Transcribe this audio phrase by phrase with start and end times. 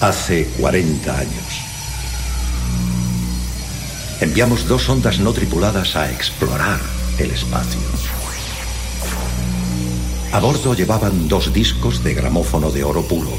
[0.00, 1.44] Hace 40 años.
[4.20, 6.78] Enviamos dos ondas no tripuladas a explorar
[7.18, 7.80] el espacio.
[10.30, 13.32] A bordo llevaban dos discos de gramófono de oro puro,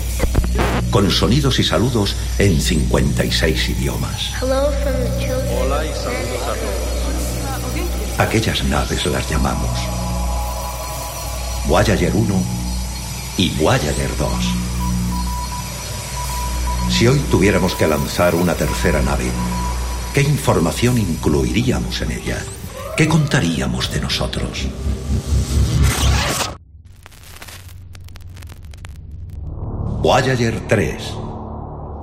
[0.92, 4.34] con sonidos y saludos en 56 idiomas.
[4.41, 8.20] Hola y saludos a todos.
[8.20, 9.80] Aquellas naves las llamamos
[11.68, 12.44] Voyager 1
[13.38, 14.68] y Voyager 2.
[16.89, 19.25] Si hoy tuviéramos que lanzar una tercera nave,
[20.14, 22.38] ¿qué información incluiríamos en ella?
[22.98, 24.68] ¿Qué contaríamos de nosotros?
[30.02, 31.14] Voyager 3,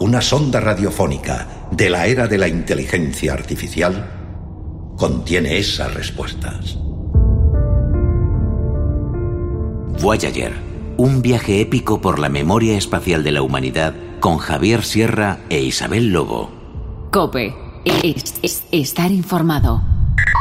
[0.01, 6.79] una sonda radiofónica de la era de la inteligencia artificial, contiene esas respuestas.
[10.01, 10.53] Voyager,
[10.97, 16.13] un viaje épico por la memoria espacial de la humanidad con Javier Sierra e Isabel
[16.13, 16.51] Lobo.
[17.13, 17.55] Cope.
[17.85, 19.83] Es- es- estar informado.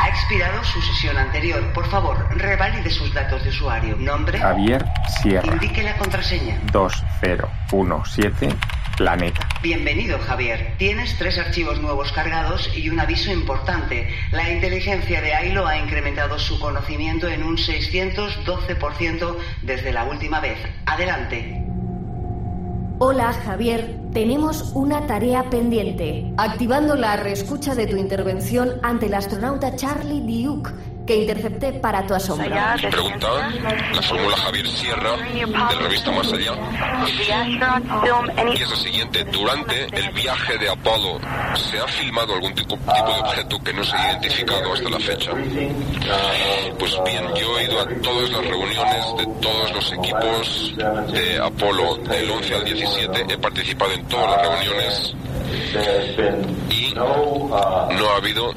[0.02, 1.72] Ha expirado su sesión anterior.
[1.74, 3.96] Por favor, revalide sus datos de usuario.
[3.98, 4.40] Nombre.
[4.40, 4.84] Javier
[5.22, 6.60] Sierra, Indique la contraseña.
[6.72, 8.50] 2017,
[8.98, 9.48] Planeta.
[9.62, 10.74] Bienvenido, Javier.
[10.78, 14.08] Tienes tres archivos nuevos cargados y un aviso importante.
[14.32, 20.58] La inteligencia de AILO ha incrementado su conocimiento en un 612% desde la última vez.
[20.86, 21.62] Adelante.
[22.98, 26.34] Hola Javier, tenemos una tarea pendiente.
[26.38, 30.72] Activando la reescucha de tu intervención ante el astronauta Charlie Duke,
[31.06, 32.50] que intercepté para tu asombro.
[32.90, 33.28] Pregunta,
[33.94, 36.54] la fórmula Javier Sierra, de revista Más Allá.
[38.54, 41.20] Y es la siguiente, durante el viaje de Apolo,
[41.56, 45.00] ¿se ha filmado algún tipo, tipo de objeto que no se ha identificado hasta la
[45.00, 45.32] fecha?
[46.80, 50.74] Pues bien, yo he ido a todas las reuniones de todos los equipos
[51.12, 55.16] de Apolo, del 11 al 17, he participado en todas las reuniones
[56.70, 58.54] y no ha habido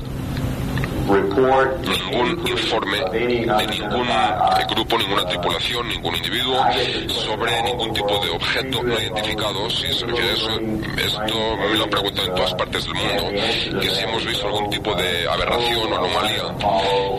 [1.08, 4.08] ningún informe de ningún
[4.69, 6.64] grupo, ninguna tripulación, ningún individuo
[7.08, 9.70] sobre ningún tipo de objeto no identificado.
[9.70, 13.80] Si se refiere a eso, esto me lo han preguntado en todas partes del mundo,
[13.80, 16.42] que si hemos visto algún tipo de aberración o anomalía.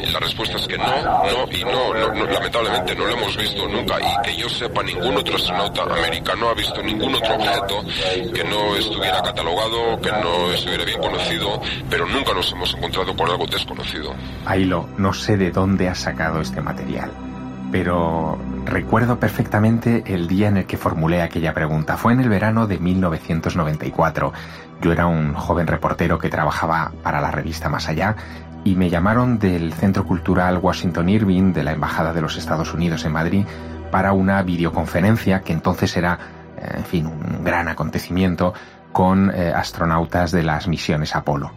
[0.03, 3.37] Y la respuesta es que no, no y no, no, no, lamentablemente no lo hemos
[3.37, 7.83] visto nunca y que yo sepa ningún otro astronauta americano ha visto ningún otro objeto
[8.33, 13.29] que no estuviera catalogado, que no estuviera bien conocido, pero nunca nos hemos encontrado con
[13.29, 13.78] algo desconocido.
[14.45, 17.11] Ailo, no sé de dónde has sacado este material,
[17.71, 21.97] pero recuerdo perfectamente el día en el que formulé aquella pregunta.
[21.97, 24.33] Fue en el verano de 1994.
[24.81, 28.15] Yo era un joven reportero que trabajaba para la revista Más Allá
[28.63, 33.05] y me llamaron del Centro Cultural Washington Irving de la Embajada de los Estados Unidos
[33.05, 33.45] en Madrid
[33.91, 36.19] para una videoconferencia que entonces era,
[36.57, 38.53] eh, en fin, un gran acontecimiento
[38.91, 41.51] con eh, astronautas de las misiones Apolo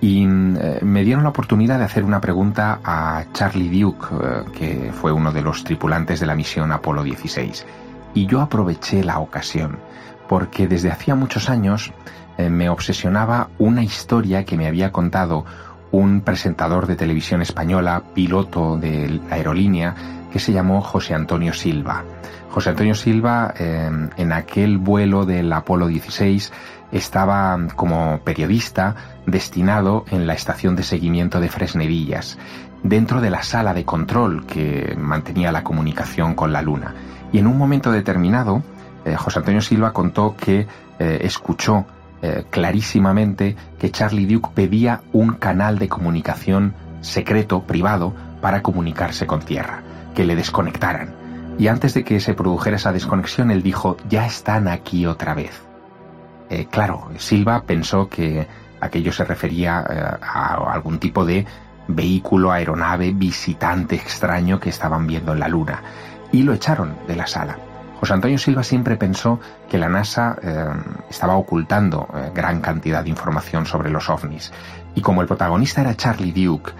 [0.00, 4.92] y eh, me dieron la oportunidad de hacer una pregunta a Charlie Duke, eh, que
[4.92, 7.66] fue uno de los tripulantes de la misión Apolo 16.
[8.14, 9.78] Y yo aproveché la ocasión,
[10.28, 11.92] porque desde hacía muchos años
[12.38, 15.44] eh, me obsesionaba una historia que me había contado
[15.92, 19.94] un presentador de televisión española, piloto de la aerolínea,
[20.32, 22.04] que se llamó José Antonio Silva.
[22.50, 26.52] José Antonio Silva, en aquel vuelo del Apolo 16,
[26.92, 32.38] estaba como periodista destinado en la estación de seguimiento de Fresnedillas,
[32.82, 36.94] dentro de la sala de control que mantenía la comunicación con la Luna.
[37.32, 38.62] Y en un momento determinado,
[39.04, 40.66] eh, José Antonio Silva contó que
[40.98, 41.86] eh, escuchó
[42.22, 49.40] eh, clarísimamente que Charlie Duke pedía un canal de comunicación secreto, privado, para comunicarse con
[49.40, 49.82] Tierra,
[50.14, 51.14] que le desconectaran.
[51.58, 55.62] Y antes de que se produjera esa desconexión, él dijo, ya están aquí otra vez.
[56.70, 58.48] Claro, Silva pensó que
[58.80, 61.46] aquello se refería eh, a algún tipo de
[61.88, 65.82] vehículo, aeronave, visitante extraño que estaban viendo en la Luna.
[66.32, 67.58] Y lo echaron de la sala.
[67.98, 70.64] José Antonio Silva siempre pensó que la NASA eh,
[71.10, 74.52] estaba ocultando eh, gran cantidad de información sobre los ovnis.
[74.94, 76.72] Y como el protagonista era Charlie Duke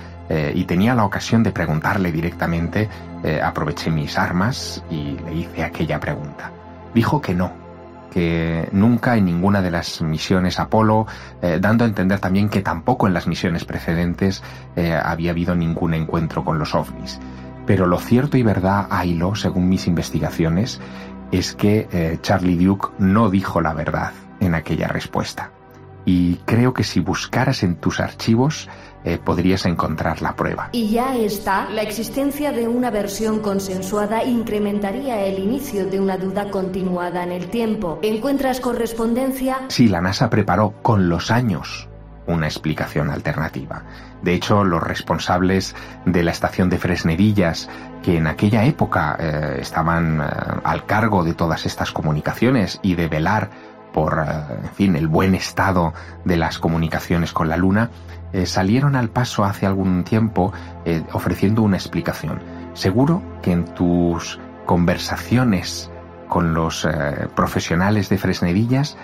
[0.55, 2.89] y tenía la ocasión de preguntarle directamente,
[3.43, 6.53] aproveché mis armas y le hice aquella pregunta.
[6.95, 7.53] Dijo que no,
[8.11, 11.07] que nunca en ninguna de las misiones Apolo,
[11.43, 14.43] eh, dando a entender también que tampoco en las misiones precedentes
[14.77, 17.19] eh, había habido ningún encuentro con los ovnis.
[17.67, 20.81] Pero lo cierto y verdad, Ailo, según mis investigaciones,
[21.31, 25.53] es que eh, Charlie Duke no dijo la verdad en aquella respuesta.
[26.05, 28.69] Y creo que si buscaras en tus archivos,
[29.05, 30.69] eh, podrías encontrar la prueba.
[30.73, 36.51] Y ya está, la existencia de una versión consensuada incrementaría el inicio de una duda
[36.51, 37.99] continuada en el tiempo.
[38.03, 39.59] ¿Encuentras correspondencia?
[39.69, 41.89] Sí, la NASA preparó con los años
[42.27, 43.85] una explicación alternativa.
[44.23, 45.75] De hecho, los responsables
[46.05, 47.69] de la estación de Fresnedillas,
[48.03, 50.25] que en aquella época eh, estaban eh,
[50.63, 53.51] al cargo de todas estas comunicaciones y de velar
[53.93, 54.25] por,
[54.63, 55.93] en fin, el buen estado
[56.25, 57.91] de las comunicaciones con la Luna,
[58.33, 60.53] eh, salieron al paso hace algún tiempo
[60.85, 62.41] eh, ofreciendo una explicación.
[62.75, 65.91] Seguro que en tus conversaciones
[66.29, 68.97] con los eh, profesionales de Fresnedillas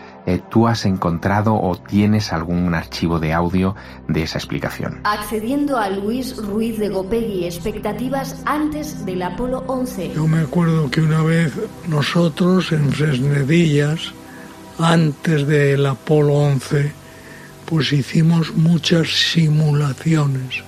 [0.49, 3.77] tú has encontrado o tienes algún archivo de audio
[4.09, 4.99] de esa explicación.
[5.05, 10.15] Accediendo a Luis Ruiz de Gopegui, expectativas antes del Apolo 11.
[10.15, 11.53] Yo me acuerdo que una vez
[11.87, 14.13] nosotros en Fresnedillas,
[14.81, 16.93] antes del Apolo 11,
[17.67, 20.63] pues hicimos muchas simulaciones.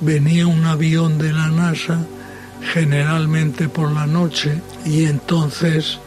[0.00, 2.06] Venía un avión de la NASA
[2.72, 5.98] generalmente por la noche y entonces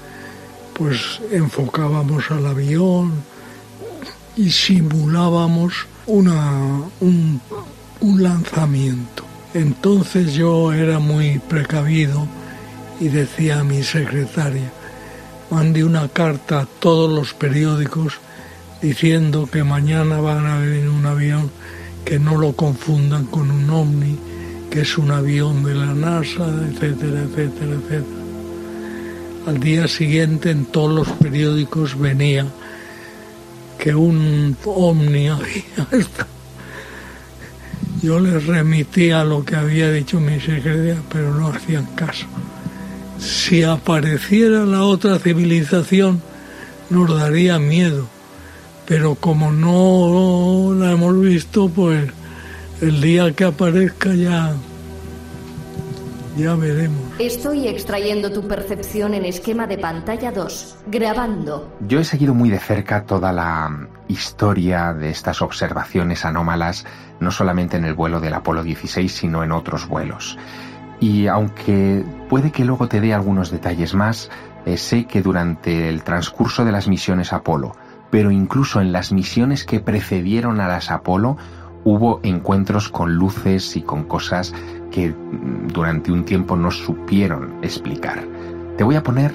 [0.74, 3.12] pues enfocábamos al avión
[4.38, 5.74] y simulábamos
[6.08, 7.42] una, un,
[8.00, 9.26] un lanzamiento.
[9.54, 12.26] Entonces yo era muy precavido
[13.00, 14.72] y decía a mi secretaria,
[15.50, 18.20] mandé una carta a todos los periódicos
[18.82, 21.52] diciendo que mañana van a venir un avión
[22.06, 24.18] que no lo confundan con un ovni,
[24.70, 28.20] que es un avión de la NASA, etcétera, etcétera, etcétera.
[29.48, 32.46] Al día siguiente en todos los periódicos venía
[33.78, 35.88] que un ovni había
[38.02, 42.28] Yo les remitía lo que había dicho mi secretaria, pero no hacían caso.
[43.20, 46.22] Si apareciera la otra civilización,
[46.90, 48.08] nos daría miedo
[48.90, 52.10] pero como no la hemos visto, pues
[52.82, 54.52] el día que aparezca ya
[56.36, 57.00] ya veremos.
[57.20, 61.78] Estoy extrayendo tu percepción en esquema de pantalla 2, grabando.
[61.82, 66.86] Yo he seguido muy de cerca toda la historia de estas observaciones anómalas,
[67.20, 70.38] no solamente en el vuelo del Apolo 16, sino en otros vuelos.
[71.00, 74.32] Y aunque puede que luego te dé algunos detalles más,
[74.66, 77.76] eh, sé que durante el transcurso de las misiones Apolo,
[78.12, 81.38] pero incluso en las misiones que precedieron a las Apolo
[81.84, 84.54] hubo encuentros con luces y con cosas
[84.92, 88.24] que mm, durante un tiempo no supieron explicar.
[88.78, 89.34] Te voy a poner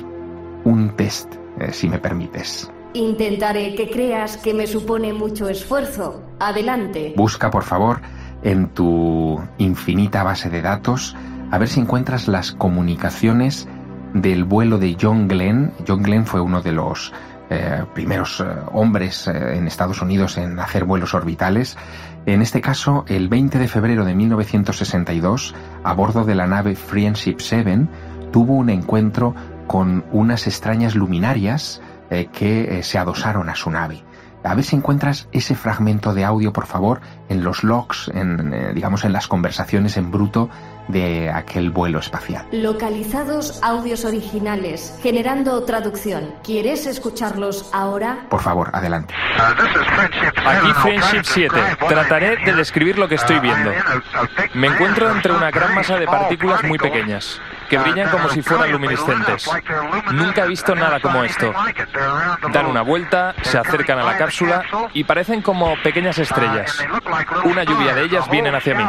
[0.64, 2.70] un test, eh, si me permites.
[2.94, 6.22] Intentaré que creas que me supone mucho esfuerzo.
[6.38, 7.12] Adelante.
[7.16, 8.00] Busca, por favor,
[8.42, 11.16] en tu infinita base de datos
[11.50, 13.68] a ver si encuentras las comunicaciones
[14.12, 15.72] del vuelo de John Glenn.
[15.86, 17.12] John Glenn fue uno de los
[17.54, 21.76] eh, primeros eh, hombres eh, en Estados Unidos en hacer vuelos orbitales.
[22.26, 25.54] En este caso, el 20 de febrero de 1962,
[25.84, 27.86] a bordo de la nave Friendship 7,
[28.32, 29.34] tuvo un encuentro
[29.66, 31.80] con unas extrañas luminarias
[32.32, 34.04] que se adosaron a su nave.
[34.44, 39.04] A ver si encuentras ese fragmento de audio, por favor, en los logs, en, digamos,
[39.04, 40.50] en las conversaciones en bruto
[40.88, 42.46] de aquel vuelo espacial.
[42.52, 46.34] Localizados audios originales, generando traducción.
[46.42, 48.26] ¿Quieres escucharlos ahora?
[48.28, 49.14] Por favor, adelante.
[49.36, 51.56] Aquí Friendship 7.
[51.88, 53.72] Trataré de describir lo que estoy viendo.
[54.54, 58.72] Me encuentro entre una gran masa de partículas muy pequeñas que brillan como si fueran
[58.72, 59.50] luminiscentes.
[60.12, 61.52] Nunca he visto nada como esto.
[62.52, 66.84] Dan una vuelta, se acercan a la cápsula y parecen como pequeñas estrellas.
[67.44, 68.84] Una lluvia de ellas vienen hacia mí.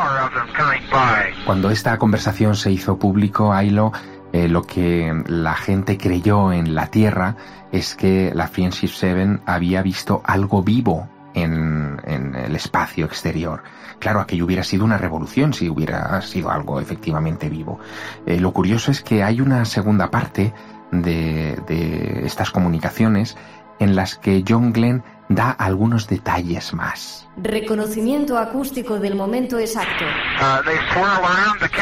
[1.45, 3.91] Cuando esta conversación se hizo público, Ailo,
[4.33, 7.35] eh, lo que la gente creyó en la Tierra
[7.71, 11.99] es que la Friendship 7 había visto algo vivo en,
[12.35, 13.63] el espacio exterior.
[13.99, 17.79] Claro, aquello hubiera sido una revolución si hubiera sido algo efectivamente vivo.
[18.25, 20.53] Eh, lo curioso es que hay una segunda parte
[20.91, 23.37] de, de estas comunicaciones
[23.79, 27.27] en las que John Glenn da algunos detalles más.
[27.37, 30.05] Reconocimiento acústico del momento exacto.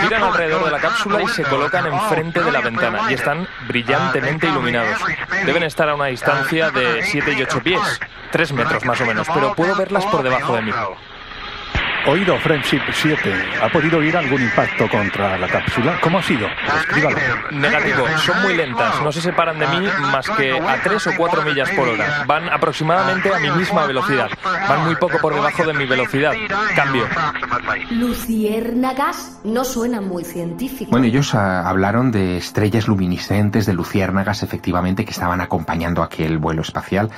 [0.02, 4.48] Giran alrededor de la cápsula y se colocan enfrente de la ventana y están brillantemente
[4.48, 5.00] iluminados.
[5.46, 8.00] Deben estar a una distancia de 7 y 8 pies,
[8.32, 10.72] 3 metros más o menos, pero puedo verlas por debajo de mí.
[12.06, 13.34] Oído Friendship 7.
[13.62, 15.98] ¿Ha podido oír algún impacto contra la cápsula?
[16.02, 16.48] ¿Cómo ha sido?
[16.82, 17.18] Escríbalo.
[17.52, 18.06] Negativo.
[18.18, 19.02] Son muy lentas.
[19.02, 22.26] No se separan de mí más que a 3 o 4 millas por hora.
[22.28, 24.30] Van aproximadamente a mi misma velocidad.
[24.44, 26.34] Van muy poco por debajo de mi velocidad.
[26.76, 27.08] Cambio.
[27.92, 30.92] Luciérnagas no suena muy científico.
[30.92, 36.64] Bueno, ellos ah, hablaron de estrellas luminiscentes, de luciérnagas, efectivamente, que estaban acompañando aquel vuelo
[36.64, 37.10] espacial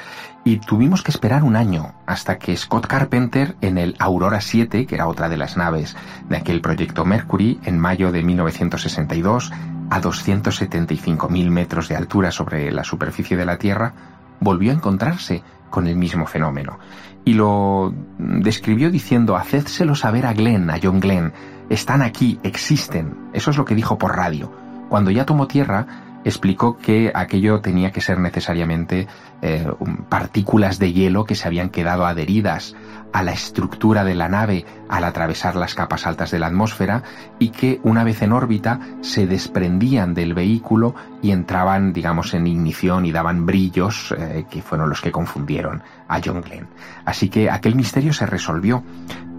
[0.47, 4.93] Y tuvimos que esperar un año hasta que Scott Carpenter en el Aurora 7, que
[4.93, 5.97] era otra de las naves
[6.29, 9.51] de aquel proyecto Mercury, en mayo de 1962,
[9.89, 13.93] a 275.000 metros de altura sobre la superficie de la Tierra,
[14.39, 16.77] volvió a encontrarse con el mismo fenómeno.
[17.25, 21.33] Y lo describió diciendo, hacédselo saber a Glenn, a John Glenn,
[21.69, 23.17] están aquí, existen.
[23.33, 24.51] Eso es lo que dijo por radio.
[24.89, 25.87] Cuando ya tomó tierra,
[26.25, 29.07] explicó que aquello tenía que ser necesariamente
[29.41, 29.65] eh,
[30.09, 32.75] partículas de hielo que se habían quedado adheridas
[33.13, 37.03] a la estructura de la nave al atravesar las capas altas de la atmósfera
[37.39, 43.05] y que una vez en órbita se desprendían del vehículo y entraban, digamos, en ignición
[43.05, 46.67] y daban brillos eh, que fueron los que confundieron a John Glenn.
[47.05, 48.83] Así que aquel misterio se resolvió,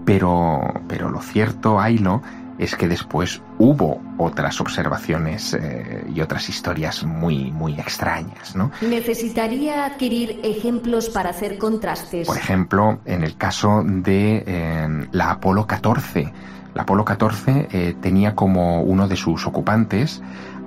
[0.05, 2.21] pero, pero lo cierto, Ailo,
[2.57, 8.71] es que después hubo otras observaciones eh, y otras historias muy, muy extrañas, ¿no?
[8.81, 12.27] Necesitaría adquirir ejemplos para hacer contrastes.
[12.27, 16.33] Por ejemplo, en el caso de eh, la Apolo 14.
[16.73, 20.21] La Apolo 14 eh, tenía como uno de sus ocupantes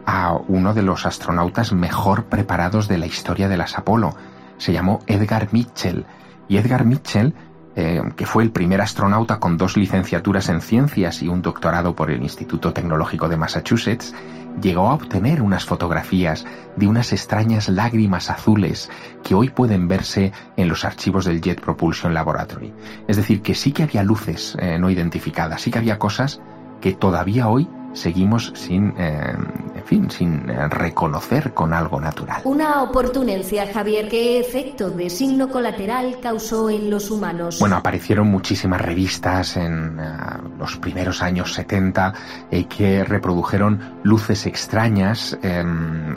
[0.07, 4.15] a uno de los astronautas mejor preparados de la historia de las Apolo.
[4.59, 6.05] Se llamó Edgar Mitchell.
[6.49, 7.35] Y Edgar Mitchell
[7.77, 12.11] eh, que fue el primer astronauta con dos licenciaturas en ciencias y un doctorado por
[12.11, 14.15] el Instituto Tecnológico de Massachusetts,
[14.61, 16.45] llegó a obtener unas fotografías
[16.77, 18.91] de unas extrañas lágrimas azules
[19.23, 22.73] que hoy pueden verse en los archivos del Jet Propulsion Laboratory.
[23.07, 26.41] Es decir, que sí que había luces eh, no identificadas, sí que había cosas
[26.81, 29.35] que todavía hoy seguimos sin, eh,
[29.75, 32.43] en fin, sin eh, reconocer con algo natural.
[32.45, 34.09] Una oportunencia, Javier.
[34.09, 37.59] ¿Qué efecto de signo colateral causó en los humanos?
[37.59, 40.05] Bueno, aparecieron muchísimas revistas en eh,
[40.59, 42.15] los primeros años 70
[42.69, 46.15] que reprodujeron luces extrañas, em,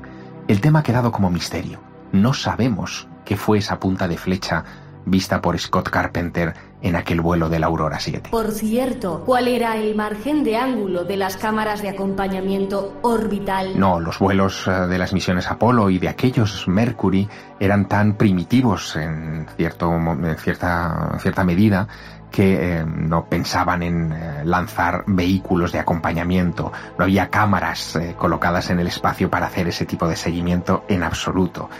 [0.48, 1.80] El tema ha quedado como misterio.
[2.12, 4.64] No sabemos qué fue esa punta de flecha
[5.06, 8.28] vista por Scott Carpenter en aquel vuelo de la Aurora 7.
[8.30, 13.78] Por cierto, ¿cuál era el margen de ángulo de las cámaras de acompañamiento orbital?
[13.78, 18.96] No, los vuelos eh, de las misiones Apolo y de aquellos Mercury eran tan primitivos
[18.96, 21.88] en, cierto, en cierta, en cierta medida
[22.36, 28.68] que eh, no pensaban en eh, lanzar vehículos de acompañamiento, no había cámaras eh, colocadas
[28.68, 31.70] en el espacio para hacer ese tipo de seguimiento en absoluto.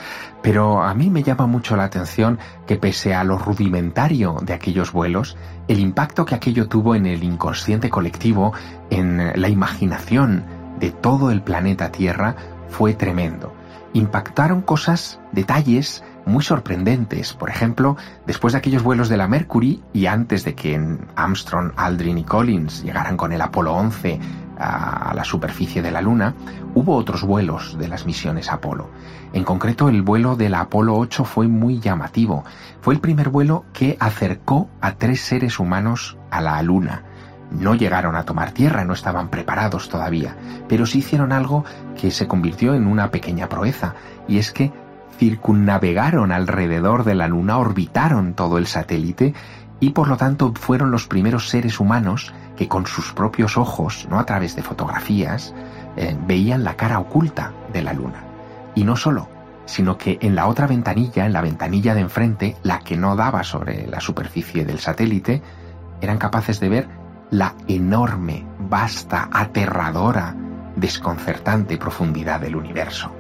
[0.41, 4.93] Pero a mí me llama mucho la atención que pese a lo rudimentario de aquellos
[4.93, 5.37] vuelos,
[5.69, 8.55] el impacto que aquello tuvo en el inconsciente colectivo,
[8.89, 10.43] en la imaginación
[10.81, 12.35] de todo el planeta Tierra,
[12.71, 13.53] fue tremendo.
[13.93, 17.33] Impactaron cosas, detalles, muy sorprendentes.
[17.33, 22.19] Por ejemplo, después de aquellos vuelos de la Mercury y antes de que Armstrong, Aldrin
[22.19, 24.21] y Collins llegaran con el Apolo 11
[24.59, 26.35] a la superficie de la Luna,
[26.75, 28.91] hubo otros vuelos de las misiones Apolo.
[29.33, 32.45] En concreto, el vuelo de la Apolo 8 fue muy llamativo.
[32.81, 37.05] Fue el primer vuelo que acercó a tres seres humanos a la Luna.
[37.51, 40.37] No llegaron a tomar tierra, no estaban preparados todavía,
[40.69, 41.65] pero sí hicieron algo
[42.01, 43.95] que se convirtió en una pequeña proeza,
[44.27, 44.73] y es que
[45.19, 49.35] circunnavegaron alrededor de la Luna, orbitaron todo el satélite
[49.81, 54.19] y por lo tanto fueron los primeros seres humanos que con sus propios ojos, no
[54.19, 55.55] a través de fotografías,
[55.97, 58.25] eh, veían la cara oculta de la Luna.
[58.75, 59.29] Y no solo,
[59.67, 63.45] sino que en la otra ventanilla, en la ventanilla de enfrente, la que no daba
[63.45, 65.43] sobre la superficie del satélite,
[66.01, 66.89] eran capaces de ver
[67.31, 70.35] la enorme, vasta, aterradora,
[70.77, 73.11] desconcertante profundidad del universo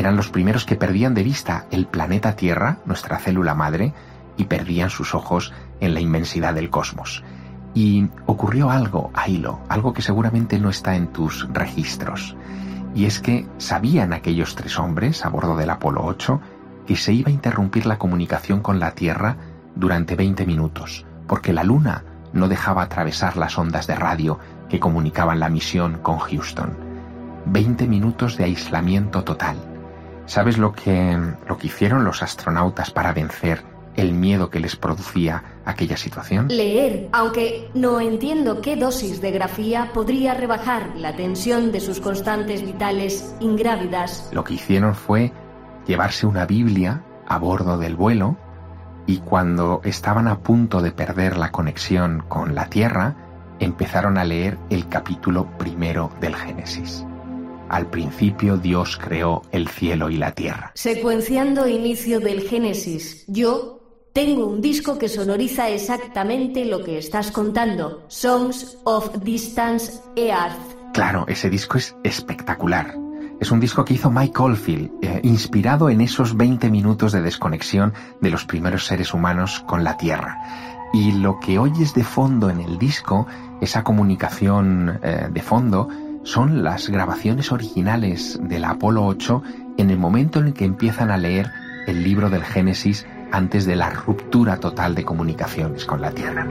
[0.00, 3.92] eran los primeros que perdían de vista el planeta Tierra, nuestra célula madre,
[4.36, 7.22] y perdían sus ojos en la inmensidad del cosmos.
[7.74, 12.36] Y ocurrió algo, Ailo, algo que seguramente no está en tus registros.
[12.94, 16.40] Y es que sabían aquellos tres hombres a bordo del Apolo 8
[16.86, 19.36] que se iba a interrumpir la comunicación con la Tierra
[19.76, 24.38] durante 20 minutos, porque la Luna no dejaba atravesar las ondas de radio
[24.68, 26.76] que comunicaban la misión con Houston.
[27.46, 29.69] 20 minutos de aislamiento total.
[30.30, 31.18] ¿Sabes lo que,
[31.48, 33.64] lo que hicieron los astronautas para vencer
[33.96, 36.46] el miedo que les producía aquella situación?
[36.46, 42.64] Leer, aunque no entiendo qué dosis de grafía podría rebajar la tensión de sus constantes
[42.64, 44.30] vitales ingrávidas.
[44.32, 45.32] Lo que hicieron fue
[45.88, 48.36] llevarse una Biblia a bordo del vuelo
[49.08, 53.16] y cuando estaban a punto de perder la conexión con la Tierra,
[53.58, 57.04] empezaron a leer el capítulo primero del Génesis.
[57.70, 60.72] Al principio Dios creó el cielo y la tierra.
[60.74, 63.80] Secuenciando inicio del Génesis, yo
[64.12, 70.58] tengo un disco que sonoriza exactamente lo que estás contando, Songs of Distance Earth.
[70.92, 72.96] Claro, ese disco es espectacular.
[73.38, 77.94] Es un disco que hizo Mike Oldfield, eh, inspirado en esos 20 minutos de desconexión
[78.20, 80.36] de los primeros seres humanos con la Tierra.
[80.92, 83.28] Y lo que oyes de fondo en el disco,
[83.60, 85.88] esa comunicación eh, de fondo,
[86.22, 89.42] son las grabaciones originales del Apolo 8
[89.78, 91.50] en el momento en el que empiezan a leer
[91.86, 96.44] el libro del Génesis antes de la ruptura total de comunicaciones con la Tierra.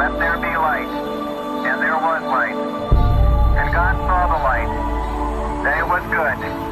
[0.00, 1.09] Let there be light.
[1.62, 2.56] And there was light.
[3.58, 4.70] And God saw the light,
[5.64, 5.76] that
[6.42, 6.70] it.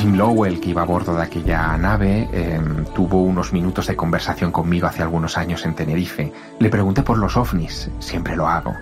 [0.00, 4.50] Jim Lowell, que iba a bordo de aquella nave, em, tuvo unos minutos de conversación
[4.50, 6.32] conmigo hace algunos años en Tenerife.
[6.58, 8.74] Le pregunté por los ovnis, siempre lo hago,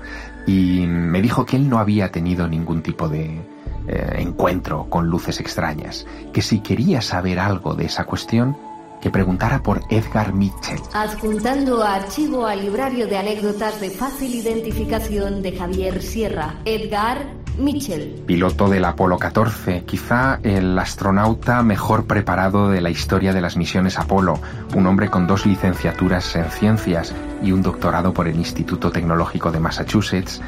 [0.47, 3.41] y me dijo que él no había tenido ningún tipo de
[3.89, 8.57] eh, encuentro con luces extrañas, que si quería saber algo de esa cuestión,
[9.01, 10.81] que preguntara por Edgar Mitchell.
[10.93, 16.55] Adjuntando archivo al librario de anécdotas de fácil identificación de Javier Sierra.
[16.65, 17.27] Edgar
[17.59, 18.23] Mitchell.
[18.27, 23.99] Piloto del Apolo 14, quizá el astronauta mejor preparado de la historia de las misiones
[23.99, 24.41] Apolo,
[24.75, 29.61] un hombre con dos licenciaturas en ciencias y un doctorado por el Instituto Tecnológico de
[29.61, 30.41] Massachusetts,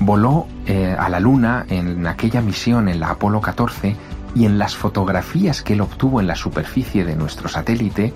[0.00, 3.94] voló eh, a la Luna en aquella misión en la Apolo 14
[4.34, 8.12] y en las fotografías que él obtuvo en la superficie de nuestro satélite,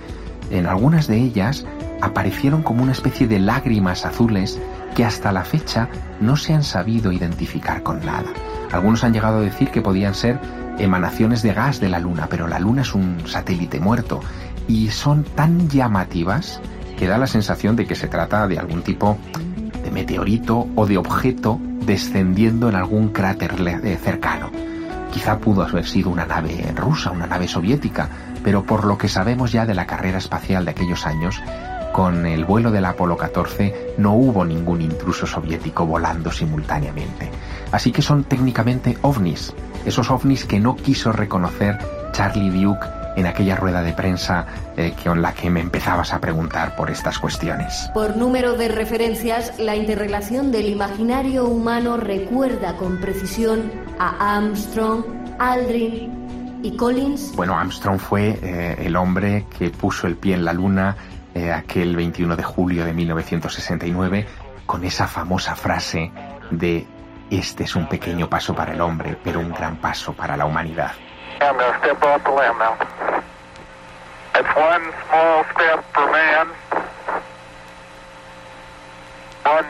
[0.50, 1.64] en algunas de ellas
[2.00, 4.58] aparecieron como una especie de lágrimas azules
[4.94, 5.88] que hasta la fecha
[6.20, 8.30] no se han sabido identificar con nada.
[8.72, 10.38] Algunos han llegado a decir que podían ser
[10.78, 14.20] emanaciones de gas de la Luna, pero la Luna es un satélite muerto
[14.66, 16.60] y son tan llamativas
[16.96, 19.18] que da la sensación de que se trata de algún tipo
[19.82, 23.54] de meteorito o de objeto descendiendo en algún cráter
[23.84, 24.50] eh, cercano.
[25.12, 28.08] Quizá pudo haber sido una nave rusa, una nave soviética,
[28.44, 31.40] pero por lo que sabemos ya de la carrera espacial de aquellos años,
[31.92, 37.30] con el vuelo del Apolo 14 no hubo ningún intruso soviético volando simultáneamente.
[37.72, 39.52] Así que son técnicamente ovnis,
[39.84, 41.78] esos ovnis que no quiso reconocer
[42.12, 46.76] Charlie Duke en aquella rueda de prensa eh, con la que me empezabas a preguntar
[46.76, 47.90] por estas cuestiones.
[47.92, 55.04] Por número de referencias, la interrelación del imaginario humano recuerda con precisión a Armstrong,
[55.38, 57.34] Aldrin y Collins.
[57.36, 60.96] Bueno, Armstrong fue eh, el hombre que puso el pie en la luna
[61.34, 64.26] eh, aquel 21 de julio de 1969
[64.66, 66.10] con esa famosa frase
[66.50, 66.86] de
[67.30, 70.92] este es un pequeño paso para el hombre, pero un gran paso para la humanidad.
[74.38, 76.46] It's one small step for man,
[79.44, 79.66] one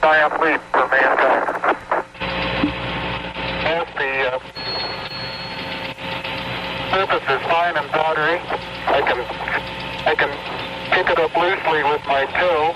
[0.00, 1.46] giant leap for mankind.
[3.64, 4.38] Both the uh,
[6.90, 8.38] surface is fine and powdery.
[8.98, 9.18] I can,
[10.10, 10.32] I can
[10.94, 12.74] pick it up loosely with my toe.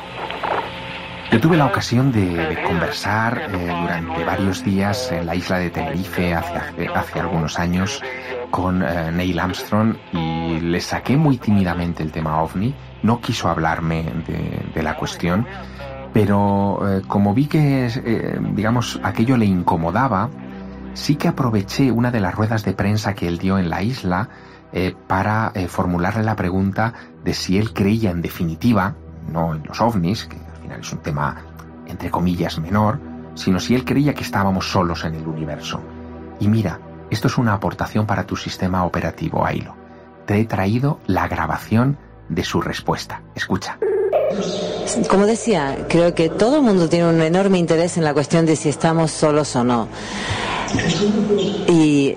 [1.32, 5.70] Yo tuve la ocasión de, de conversar eh, durante varios días en la isla de
[5.70, 8.00] Tenerife hace, hace algunos años
[8.52, 12.72] con eh, Neil Armstrong y le saqué muy tímidamente el tema ovni.
[13.02, 14.04] No quiso hablarme
[14.74, 15.44] de, la cuestión,
[16.12, 17.88] pero eh, como vi que,
[18.54, 20.30] digamos, aquello le incomodaba,
[20.94, 24.28] sí que aproveché una de las ruedas de prensa que él dio en la isla
[25.06, 28.96] para formularle la pregunta de si él creía en definitiva,
[29.30, 31.36] no en los ovnis, que al final es un tema
[31.86, 32.98] entre comillas, menor,
[33.34, 35.80] sino si él creía que estábamos solos en el universo.
[36.40, 36.80] Y mira,
[37.10, 39.76] esto es una aportación para tu sistema operativo, Ailo.
[40.26, 43.22] Te he traído la grabación de su respuesta.
[43.34, 43.78] Escucha.
[45.08, 48.56] Como decía, creo que todo el mundo tiene un enorme interés en la cuestión de
[48.56, 49.88] si estamos solos o no.
[51.68, 52.16] Y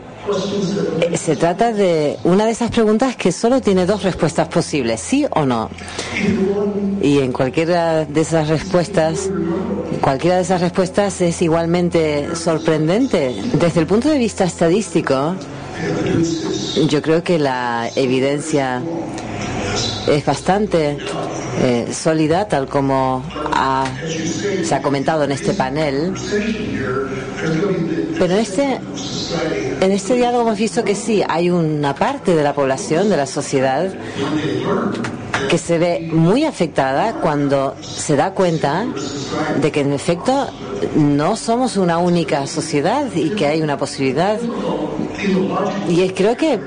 [1.02, 5.26] eh, se trata de una de esas preguntas que solo tiene dos respuestas posibles, sí
[5.32, 5.70] o no.
[7.02, 9.30] Y en cualquiera de esas respuestas,
[10.02, 13.36] cualquiera de esas respuestas es igualmente sorprendente.
[13.54, 15.36] Desde el punto de vista estadístico,
[16.88, 18.82] yo creo que la evidencia
[20.08, 20.98] es bastante
[21.62, 23.24] eh, sólida, tal como
[24.64, 26.14] se ha comentado en este panel.
[28.20, 28.80] Pero en este,
[29.82, 33.26] en este diálogo hemos visto que sí, hay una parte de la población, de la
[33.28, 33.94] sociedad,
[35.50, 38.86] que se ve muy afectada cuando se da cuenta
[39.62, 40.48] de que en efecto
[40.96, 44.40] no somos una única sociedad y que hay una posibilidad.
[45.88, 46.60] Y creo que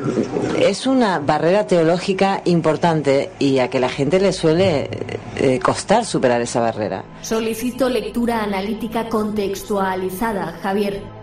[0.58, 4.88] es una barrera teológica importante y a que la gente le suele
[5.36, 7.04] eh, costar superar esa barrera.
[7.22, 11.19] Solicito lectura analítica contextualizada, Javier.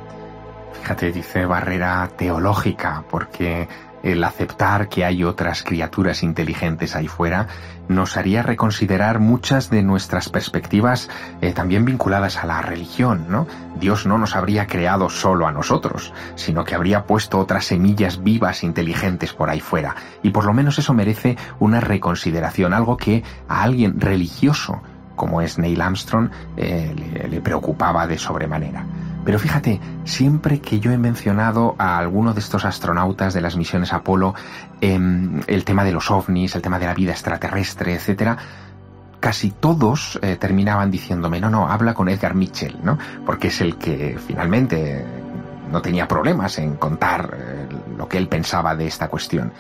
[0.88, 3.68] Fíjate, dice barrera teológica, porque
[4.04, 7.48] el aceptar que hay otras criaturas inteligentes ahí fuera
[7.90, 11.10] nos haría reconsiderar muchas de nuestras perspectivas
[11.42, 13.48] eh, también vinculadas a la religión, ¿no?
[13.78, 18.64] Dios no nos habría creado solo a nosotros, sino que habría puesto otras semillas vivas
[18.64, 19.94] inteligentes por ahí fuera.
[20.24, 24.82] Y por lo menos eso merece una reconsideración, algo que a alguien religioso
[25.18, 28.86] como es Neil Armstrong eh, le preocupaba de sobremanera.
[29.28, 33.92] Pero fíjate, siempre que yo he mencionado a alguno de estos astronautas de las misiones
[33.92, 34.34] Apolo,
[34.80, 38.38] em, el tema de los ovnis, el tema de la vida extraterrestre, etcétera,
[39.20, 42.98] casi todos eh, terminaban diciéndome, no, no, habla con Edgar Mitchell, ¿no?
[43.26, 45.04] Porque es el que finalmente
[45.70, 49.52] no tenía problemas en contar eh, lo que él pensaba de esta cuestión.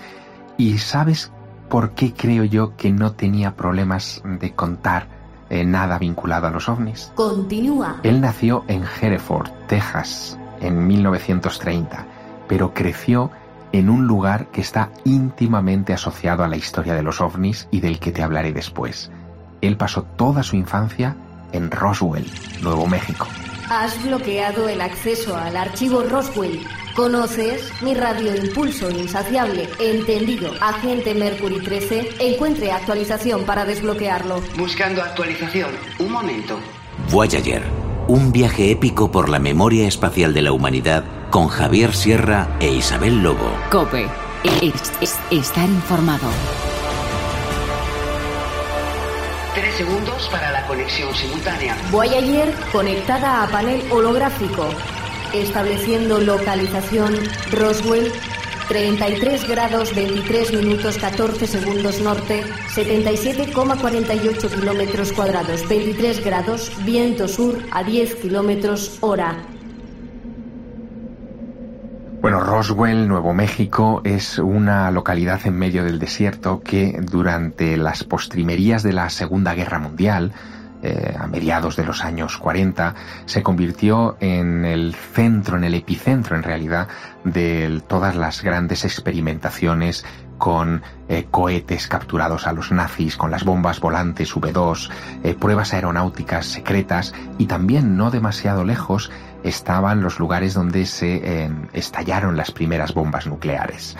[0.55, 1.29] ¿Y sabes
[1.67, 5.16] por qué creo yo que no tenía problemas de contar
[5.49, 7.11] eh, nada vinculado a los ovnis.
[7.15, 7.97] Continúa.
[8.03, 12.05] Él nació en Hereford, Texas, en 1930,
[12.47, 13.31] pero creció
[13.71, 17.99] en un lugar que está íntimamente asociado a la historia de los ovnis y del
[17.99, 19.11] que te hablaré después.
[19.61, 21.15] Él pasó toda su infancia
[21.51, 22.29] en Roswell,
[22.61, 23.27] Nuevo México.
[23.69, 26.65] Has bloqueado el acceso al archivo Roswell
[26.97, 29.69] ¿Conoces mi radioimpulso insaciable?
[29.79, 30.51] Entendido.
[30.59, 34.41] Agente Mercury 13, encuentre actualización para desbloquearlo.
[34.57, 35.69] Buscando actualización.
[35.99, 36.57] Un momento.
[37.11, 37.61] Voyager.
[38.07, 43.21] Un viaje épico por la memoria espacial de la humanidad con Javier Sierra e Isabel
[43.21, 43.51] Lobo.
[43.69, 44.07] Cope.
[45.29, 46.27] estar informado.
[49.77, 51.77] Segundos para la conexión simultánea.
[51.91, 54.67] Voyager conectada a panel holográfico
[55.33, 57.13] estableciendo localización
[57.51, 58.11] Roswell
[58.69, 62.43] 33 grados 23 minutos 14 segundos norte,
[62.75, 69.56] 77,48 kilómetros cuadrados, 23 grados, viento sur a 10 kilómetros hora.
[72.19, 78.81] Bueno, Roswell, Nuevo México, es una localidad en medio del desierto que durante las postrimerías
[78.81, 80.33] de la Segunda Guerra Mundial
[80.83, 82.93] eh, a mediados de los años 40,
[83.25, 86.87] se convirtió en el centro, en el epicentro en realidad,
[87.23, 90.05] de todas las grandes experimentaciones
[90.37, 94.89] con eh, cohetes capturados a los nazis, con las bombas volantes V2,
[95.23, 99.11] eh, pruebas aeronáuticas secretas y también no demasiado lejos
[99.43, 103.95] estaban los lugares donde se estallaron las primeras bombas nucleares.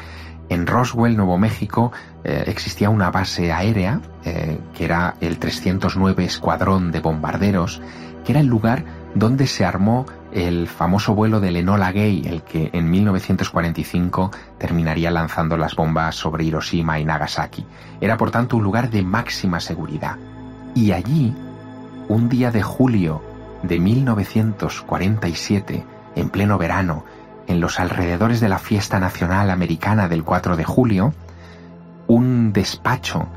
[0.50, 1.91] En Roswell, Nuevo México,
[2.23, 7.82] eh, existía una base aérea, que era el 309 Escuadrón de Bombarderos,
[8.26, 8.84] que era el lugar
[9.15, 15.57] donde se armó el famoso vuelo del Enola Gay, el que en 1945 terminaría lanzando
[15.57, 17.65] las bombas sobre Hiroshima y Nagasaki.
[18.01, 20.17] Era por tanto un lugar de máxima seguridad.
[20.75, 21.33] Y allí,
[22.07, 23.21] un día de julio
[23.63, 27.05] de 1947, en pleno verano,
[27.47, 31.13] en los alrededores de la fiesta nacional americana del 4 de julio,
[32.07, 33.27] un despacho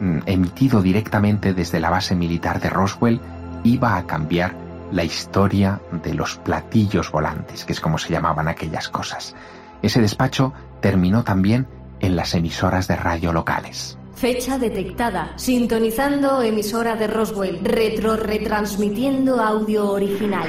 [0.00, 3.20] mm, emitido directamente desde la base militar de Roswell
[3.64, 8.88] iba a cambiar la historia de los platillos volantes, que es como se llamaban aquellas
[8.88, 9.34] cosas.
[9.82, 11.66] Ese despacho terminó también
[12.00, 13.98] en las emisoras de radio locales.
[14.14, 15.32] Fecha detectada.
[15.36, 17.60] Sintonizando emisora de Roswell.
[17.62, 20.48] Retro retransmitiendo audio original.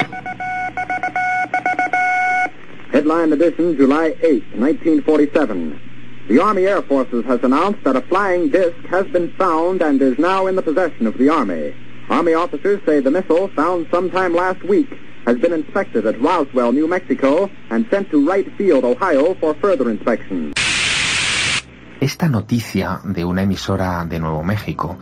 [2.91, 5.79] Headline edition, July 8, 1947.
[6.27, 10.17] The Army Air Forces has announced that a flying disc has been found and is
[10.17, 11.73] now in the possession of the Army.
[12.09, 14.89] Army officers say the missile, found sometime last week,
[15.25, 19.89] has been inspected at Roswell, New Mexico, and sent to Wright Field, Ohio, for further
[19.89, 20.53] inspection.
[22.01, 24.97] Esta noticia de una emisora de Nuevo México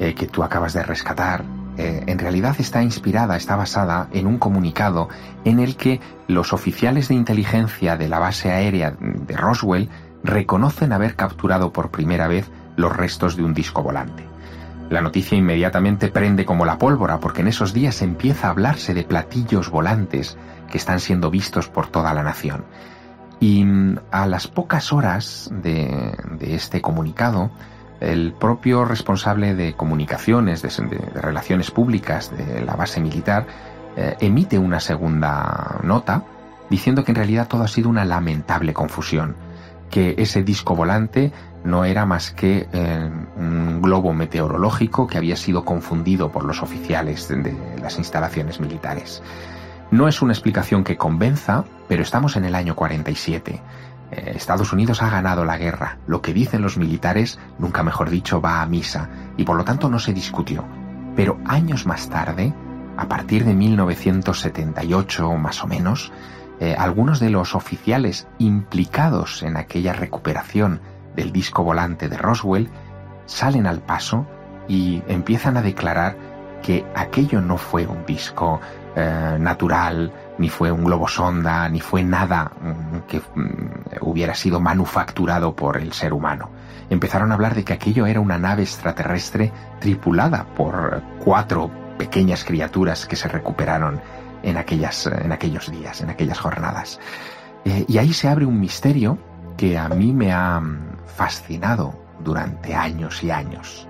[0.00, 1.44] eh, que tú acabas de rescatar,
[1.76, 5.08] eh, en realidad está inspirada, está basada en un comunicado
[5.44, 9.88] en el que los oficiales de inteligencia de la base aérea de Roswell
[10.24, 14.27] reconocen haber capturado por primera vez los restos de un disco volante.
[14.90, 19.04] La noticia inmediatamente prende como la pólvora porque en esos días empieza a hablarse de
[19.04, 20.38] platillos volantes
[20.70, 22.64] que están siendo vistos por toda la nación.
[23.40, 27.50] Y mm, a las pocas horas de, este comunicado,
[28.00, 30.70] el propio responsable de comunicaciones, de,
[31.14, 33.46] relaciones públicas de la base militar,
[33.96, 36.24] eh, emite una segunda nota
[36.70, 39.36] diciendo que en realidad todo ha sido una lamentable confusión,
[39.90, 41.32] que ese disco volante
[41.64, 47.28] no era más que eh, un globo meteorológico que había sido confundido por los oficiales
[47.28, 49.22] de, las instalaciones militares.
[49.90, 53.60] No es una explicación que convenza, pero estamos en el año 47.
[54.10, 55.98] Eh, Estados Unidos ha ganado la guerra.
[56.06, 59.88] Lo que dicen los militares, nunca mejor dicho, va a misa, y por lo tanto
[59.88, 60.64] no se discutió.
[61.16, 62.54] Pero años más tarde,
[62.96, 66.12] a partir de 1978 más o menos,
[66.60, 70.80] eh, algunos de los oficiales implicados en aquella recuperación
[71.14, 72.70] del disco volante de Roswell
[73.26, 74.26] salen al paso
[74.68, 76.16] y empiezan a declarar
[76.62, 78.60] que aquello no fue un disco
[78.96, 84.60] eh, natural, ni fue un globo sonda, ni fue nada mm, que mm, hubiera sido
[84.60, 86.50] manufacturado por el ser humano.
[86.90, 93.06] Empezaron a hablar de que aquello era una nave extraterrestre tripulada por cuatro pequeñas criaturas
[93.06, 94.00] que se recuperaron
[94.42, 97.00] en, aquellas, en aquellos días, en aquellas jornadas.
[97.64, 99.18] Eh, y ahí se abre un misterio
[99.56, 103.88] que a mí me ha mm, fascinado durante años y años,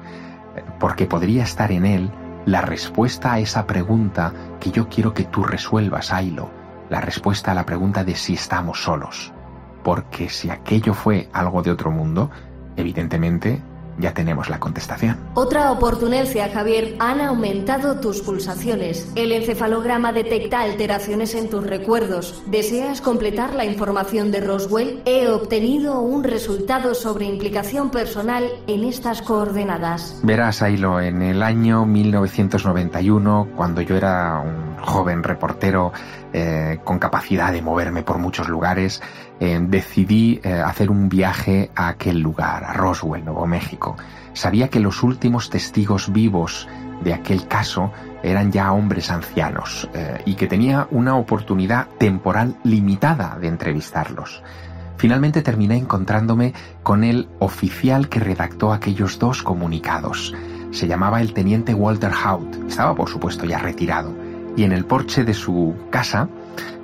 [0.79, 2.11] porque podría estar en él
[2.47, 6.51] la respuesta a esa pregunta que yo quiero que tú resuelvas, Ailo,
[6.89, 9.33] la respuesta a la pregunta de si estamos solos.
[9.85, 12.31] Porque si aquello fue algo de otro mundo,
[12.77, 13.63] evidentemente
[13.99, 15.17] ya tenemos la contestación.
[15.35, 16.09] Otra oportunidad,
[16.53, 16.97] Javier.
[17.01, 19.11] Han aumentado tus pulsaciones.
[19.15, 22.43] El encefalograma detecta alteraciones en tus recuerdos.
[22.47, 25.03] ¿Deseas completar la información de Roswell?
[25.05, 30.19] He obtenido un resultado sobre implicación personal en estas coordenadas.
[30.23, 35.93] Verás, Ailo, en el año 1991, cuando yo era un joven reportero
[36.33, 39.01] eh, con capacidad de moverme por muchos lugares,
[39.41, 43.97] eh, decidí eh, hacer un viaje a aquel lugar, a Roswell, Nuevo México.
[44.35, 46.69] Sabía que los últimos testigos vivos
[47.03, 49.89] de aquel caso eran ya hombres ancianos
[50.25, 54.43] y que tenía una oportunidad temporal limitada de entrevistarlos.
[54.97, 60.35] Finalmente terminé encontrándome con el oficial que redactó aquellos dos comunicados.
[60.73, 62.69] Se llamaba el teniente Walter Hout.
[62.69, 64.28] Estaba, por supuesto, ya retirado
[64.59, 66.29] y en el porche de su casa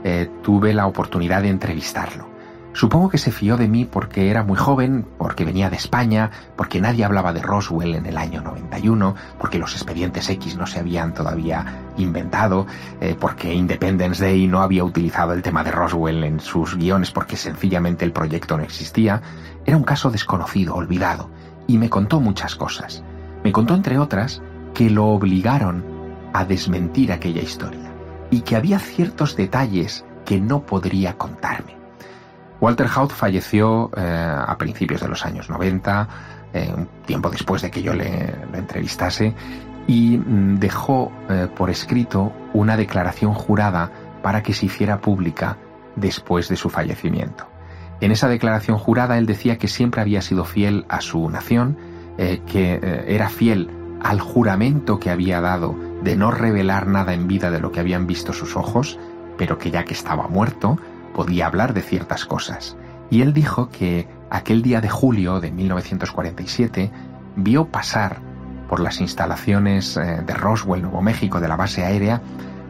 [0.05, 2.29] eh, tuve la oportunidad de entrevistarlo.
[2.73, 6.81] Supongo que se fió de mí porque era muy joven, porque venía de España, porque
[6.81, 11.15] nadie hablaba de Roswell en el año 91, porque los expedientes X no se habían
[11.15, 12.69] todavía inventado,
[13.01, 17.37] eh, porque Independence Day no había utilizado el tema de Roswell en sus guiones porque
[17.37, 19.21] sencillamente el proyecto no existía.
[19.67, 21.29] Era un caso desconocido, olvidado,
[21.67, 23.03] y me contó muchas cosas.
[23.43, 24.43] Me contó, entre otras,
[24.75, 25.94] que lo obligaron
[26.35, 27.95] a desmentir aquella historia
[28.31, 31.77] y que había ciertos detalles que no podría contarme.
[32.61, 36.09] Walter Hout falleció eh, a principios de los años 90,
[36.53, 39.35] eh, un tiempo después de que yo le, entrevistase,
[39.87, 43.91] y mm, dejó eh, por escrito una declaración jurada
[44.23, 45.59] para que se hiciera pública
[45.95, 47.47] después de su fallecimiento.
[48.01, 51.79] En esa declaración jurada él decía que siempre había sido fiel a su nación,
[52.17, 53.71] que era fiel
[54.03, 58.07] al juramento que había dado de no revelar nada en vida de lo que habían
[58.07, 58.99] visto sus ojos,
[59.39, 60.79] pero que ya que estaba muerto,
[61.15, 62.77] podía hablar de ciertas cosas.
[63.11, 66.91] Y él dijo que aquel día de julio de 1947
[67.37, 68.19] vio pasar
[68.69, 72.21] por las instalaciones eh, de Roswell, Nuevo México, de la base aérea,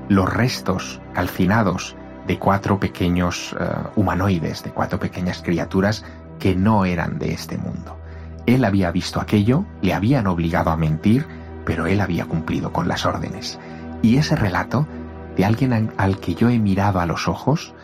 [0.09, 3.65] los restos calcinados de cuatro pequeños eh,
[3.97, 6.05] humanoides, de cuatro pequeñas criaturas
[6.39, 7.99] que no eran de este mundo.
[8.47, 11.27] Él había visto aquello, le habían obligado a mentir,
[11.65, 13.59] pero él había cumplido con las órdenes.
[14.03, 14.87] Y ese relato
[15.37, 17.75] de alguien al que yo he mirado a los ojos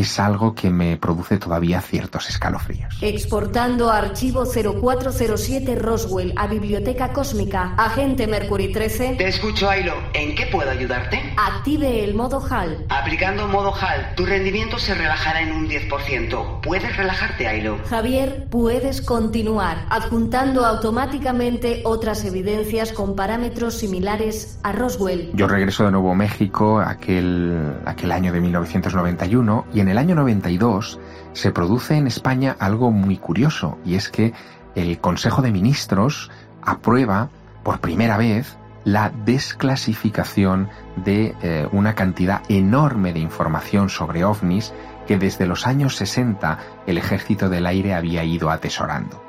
[0.00, 2.98] es algo que me produce todavía ciertos escalofríos.
[3.00, 9.14] Exportando archivo 0407 Roswell a Biblioteca Cósmica, agente Mercury 13.
[9.16, 9.94] Te escucho, Ailo.
[10.12, 11.20] ¿En qué puedo ayudarte?
[11.36, 12.84] Active el modo HAL.
[12.90, 16.60] Aplicando modo HAL, tu rendimiento se relajará en un 10%.
[16.60, 17.78] Puedes relajarte, Ailo.
[17.88, 25.30] Javier, puedes continuar, adjuntando automáticamente otras evidencias con parámetros similares a Roswell.
[25.34, 30.98] Yo regreso de Nuevo México aquel, aquel año de 1991 y en el año 92
[31.32, 34.32] se produce en España algo muy curioso y es que
[34.74, 36.30] el Consejo de Ministros
[36.62, 37.30] aprueba
[37.62, 44.72] por primera vez la desclasificación de eh, una cantidad enorme de información sobre ovnis
[45.06, 49.22] que desde los años 60 el Ejército del Aire había ido atesorando.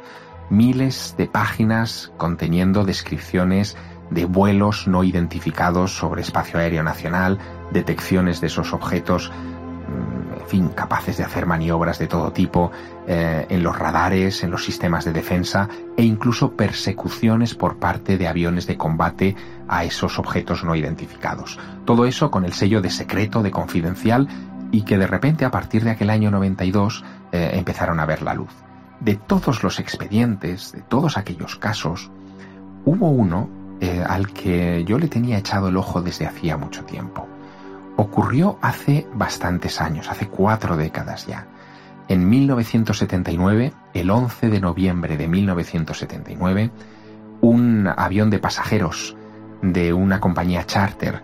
[0.50, 3.76] Miles de páginas conteniendo descripciones
[4.12, 7.40] de vuelos no identificados sobre espacio aéreo nacional,
[7.72, 9.32] detecciones de esos objetos
[9.88, 10.17] en
[10.48, 12.72] fin, capaces de hacer maniobras de todo tipo
[13.08, 18.28] eh, en los radares, en los sistemas de defensa e incluso persecuciones por parte de
[18.28, 19.36] aviones de combate
[19.68, 21.60] a esos objetos no identificados.
[21.86, 24.28] Todo eso con el sello de secreto, de confidencial
[24.72, 28.34] y que de repente a partir de aquel año 92 eh, empezaron a ver la
[28.34, 28.52] luz.
[29.00, 32.10] De todos los expedientes, de todos aquellos casos,
[32.84, 37.28] hubo uno eh, al que yo le tenía echado el ojo desde hacía mucho tiempo
[37.98, 41.48] ocurrió hace bastantes años, hace cuatro décadas ya.
[42.08, 46.72] En 1979, el 11 de noviembre de 1979,
[47.42, 49.18] un avión de pasajeros
[49.62, 51.22] de una compañía charter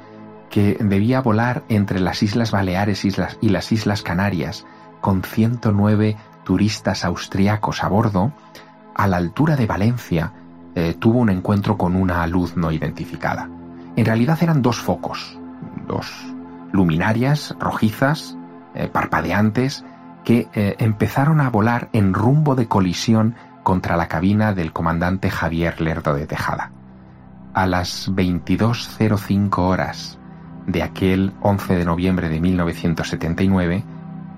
[0.49, 4.65] que debía volar entre las Islas Baleares y las Islas Canarias
[4.99, 8.33] con 109 turistas austriacos a bordo,
[8.95, 10.33] a la altura de Valencia,
[10.75, 13.49] eh, tuvo un encuentro con una luz no identificada.
[13.95, 15.37] En realidad eran dos focos,
[15.87, 16.32] dos
[16.73, 18.37] luminarias rojizas,
[18.75, 19.85] eh, parpadeantes,
[20.25, 25.79] que eh, empezaron a volar en rumbo de colisión contra la cabina del comandante Javier
[25.79, 26.71] Lerdo de Tejada.
[27.53, 30.19] A las 22.05 horas
[30.67, 33.83] de aquel 11 de noviembre de 1979,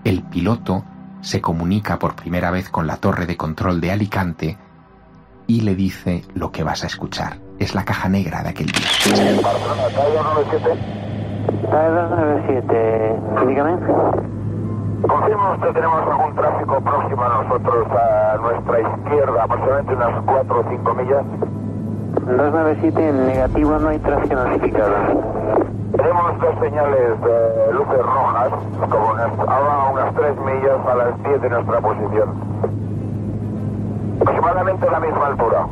[0.03, 0.83] el piloto
[1.21, 4.57] se comunica por primera vez con la torre de control de Alicante
[5.47, 7.39] y le dice lo que vas a escuchar.
[7.57, 8.85] Es la caja negra de aquel día.
[11.45, 13.77] 297, dígame.
[15.07, 20.63] Confirmo que tenemos algún tráfico próximo a nosotros, a nuestra izquierda, aproximadamente unas 4 o
[20.69, 21.25] 5 millas.
[22.25, 24.95] 297, en negativo no hay tráfico notificado.
[25.95, 28.49] Tenemos dos señales de luces rojas,
[28.89, 32.29] como unas, ahora unas 3 millas a las 10 de nuestra posición.
[34.21, 35.67] Aproximadamente a la misma altura.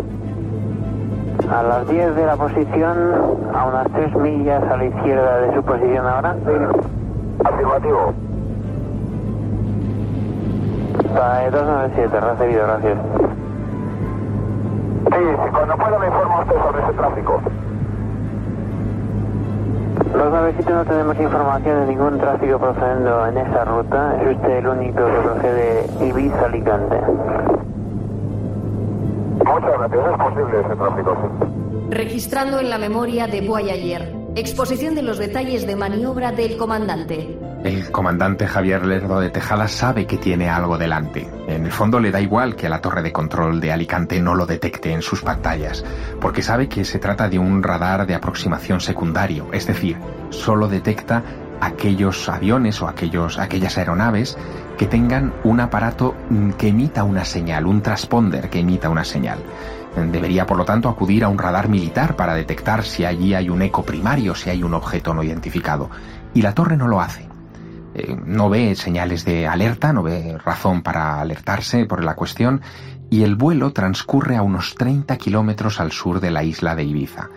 [1.49, 2.97] A las 10 de la posición,
[3.53, 6.35] a unas 3 millas a la izquierda de su posición ahora.
[7.45, 8.13] Afirmativo.
[11.13, 12.97] PAE 297, recibido, gracias.
[15.13, 17.41] Sí, sí, cuando pueda me informa usted sobre ese tráfico.
[20.13, 24.15] 297 no tenemos información de ningún tráfico procediendo en esa ruta.
[24.21, 27.62] Es usted el único que procede Ibiza-Alicante.
[29.45, 31.29] Muchas gracias, es posible ese tráfico,
[31.89, 34.15] Registrando en la memoria de Voyager.
[34.35, 37.37] Exposición de los detalles de maniobra del comandante.
[37.63, 41.29] El comandante Javier Lerdo de Tejada sabe que tiene algo delante.
[41.47, 44.45] En el fondo le da igual que la torre de control de Alicante no lo
[44.45, 45.83] detecte en sus pantallas,
[46.19, 49.97] porque sabe que se trata de un radar de aproximación secundario, es decir,
[50.29, 51.21] solo detecta
[51.61, 54.37] aquellos aviones o aquellos, aquellas aeronaves
[54.77, 59.39] que tengan un aparato mm, que emita una señal, un transponder que emita una señal.
[59.95, 63.61] Debería, por lo tanto, acudir a un radar militar para detectar si allí hay un
[63.61, 65.89] eco primario, si hay un objeto no identificado.
[66.33, 67.27] Y la torre no lo hace.
[67.93, 72.61] Eh, no ve señales de alerta, no ve razón para alertarse por la cuestión,
[73.11, 77.29] y el vuelo transcurre a unos 30 kilómetros al sur de la isla de Ibiza.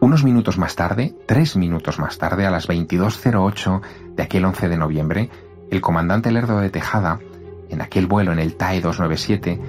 [0.00, 3.80] Unos minutos más tarde, tres minutos más tarde, a las 22.08
[4.14, 5.30] de aquel 11 de noviembre,
[5.70, 7.18] el comandante Lerdo de Tejada,
[7.68, 9.60] en aquel vuelo en el TAE 297,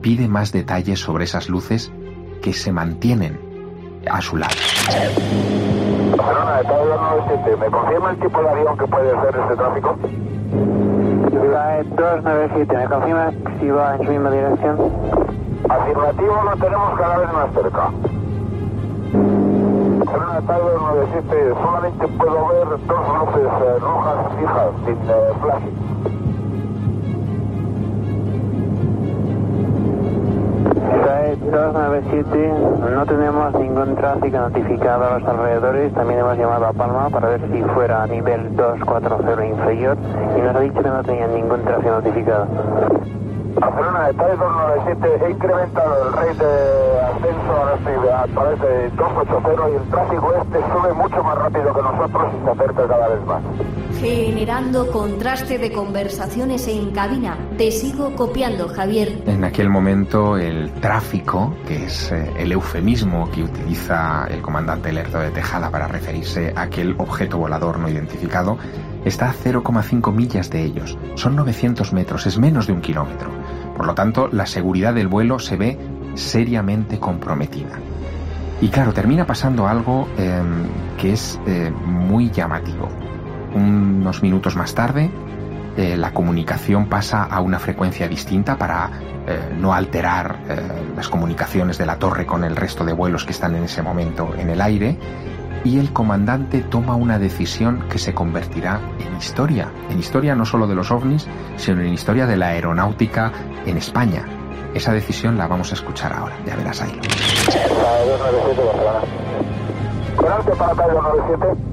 [0.00, 1.92] pide más detalles sobre esas luces
[2.40, 3.38] que se mantienen
[4.10, 4.54] a su lado.
[6.16, 9.98] Barcelona, de TAE 297, ¿me confirma el tipo de avión que puede ser este tráfico?
[11.52, 14.78] TAE 297, ¿me confirma si va en su misma dirección?
[15.68, 17.90] Afirmativo, lo tenemos cada vez más cerca.
[20.46, 25.92] TAE 297, solamente puedo ver dos luces eh, rojas fijas, sin eh,
[31.52, 32.52] 297,
[32.94, 35.92] no tenemos ningún tráfico notificado a los alrededores.
[35.92, 39.96] También hemos llamado a Palma para ver si fuera a nivel 240 inferior
[40.36, 42.46] y nos ha dicho que no tenían ningún tráfico notificado.
[43.54, 47.52] Barcelona, detalle 297, he incrementado el rate de ascenso
[48.14, 52.44] a través de 280 y el tráfico este sube mucho más rápido que nosotros y
[52.44, 53.42] se acerca cada vez más.
[54.00, 57.36] Generando contraste de conversaciones en cabina.
[57.56, 59.22] Te sigo copiando, Javier.
[59.26, 65.20] En aquel momento el tráfico, que es eh, el eufemismo que utiliza el comandante Lerdo
[65.20, 68.58] de Tejada para referirse a aquel objeto volador no identificado,
[69.04, 70.98] está a 0,5 millas de ellos.
[71.14, 73.30] Son 900 metros, es menos de un kilómetro.
[73.76, 75.78] Por lo tanto, la seguridad del vuelo se ve
[76.14, 77.78] seriamente comprometida.
[78.60, 82.88] Y claro, termina pasando algo em, que es eh, muy llamativo.
[83.54, 85.10] Unos minutos más tarde,
[85.76, 88.90] eh, la comunicación pasa a una frecuencia distinta para
[89.26, 90.38] eh, no alterar
[90.96, 94.34] las comunicaciones de la torre con el resto de vuelos que están en ese momento
[94.36, 94.96] en el aire
[95.64, 100.66] y el comandante toma una decisión que se convertirá en historia, en historia no solo
[100.66, 103.32] de los ovnis, sino en historia de la aeronáutica
[103.66, 104.24] en España.
[104.74, 106.98] Esa decisión la vamos a escuchar ahora, ya verás ahí.
[110.16, 111.72] 297 para 297.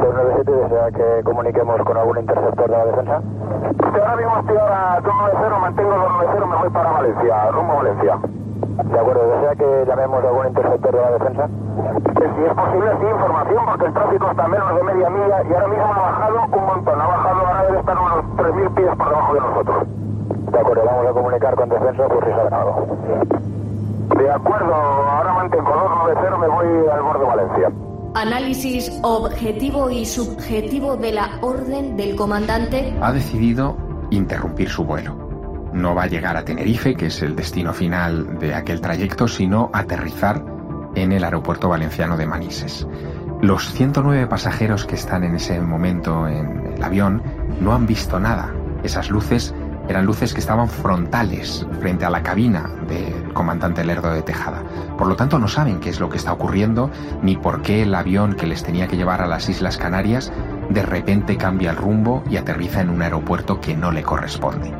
[0.00, 3.22] 297 desea que comuniquemos con algún interceptor de la defensa.
[3.82, 8.39] ahora mismo estoy ahora 290, mantengo 290, me voy para Valencia, rumbo a Valencia.
[8.60, 11.48] De acuerdo, ¿desea que llamemos a algún interceptor de la defensa?
[12.40, 15.54] si es posible, sí, información, porque el tráfico está a menos de media milla y
[15.54, 17.00] ahora mismo ha bajado un montón.
[17.00, 19.88] Ha bajado, ahora debe estar unos 3.000 pies por debajo de nosotros.
[20.52, 22.86] De acuerdo, vamos a comunicar con defensa por si sale algo.
[24.16, 27.72] De acuerdo, ahora mantengo 290, me voy al borde de Valencia.
[28.14, 32.92] Análisis objetivo y subjetivo de la orden del comandante.
[33.00, 33.76] Ha decidido
[34.10, 35.29] interrumpir su vuelo
[35.72, 39.70] no va a llegar a Tenerife, que es el destino final de aquel trayecto, sino
[39.72, 40.44] aterrizar
[40.94, 42.86] en el aeropuerto valenciano de Manises.
[43.40, 47.22] Los 109 pasajeros que están en ese momento en el avión
[47.60, 48.52] no han visto nada.
[48.82, 49.54] Esas luces
[49.88, 54.62] eran luces que estaban frontales frente a la cabina del comandante Lerdo de Tejada.
[54.96, 56.90] Por lo tanto, no saben qué es lo que está ocurriendo
[57.22, 60.32] ni por qué el avión que les tenía que llevar a las Islas Canarias
[60.68, 64.72] de repente cambia el rumbo y aterriza en un aeropuerto que no le corresponde.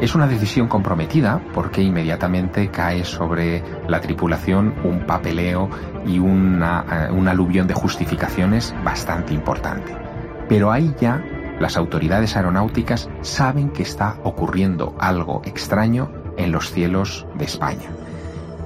[0.00, 5.70] Es una decisión comprometida porque inmediatamente cae sobre la tripulación un papeleo
[6.04, 9.96] y una, eh, un aluvión de justificaciones bastante importante.
[10.48, 11.22] Pero ahí ya
[11.60, 17.88] las autoridades aeronáuticas saben que está ocurriendo algo extraño en los cielos de España.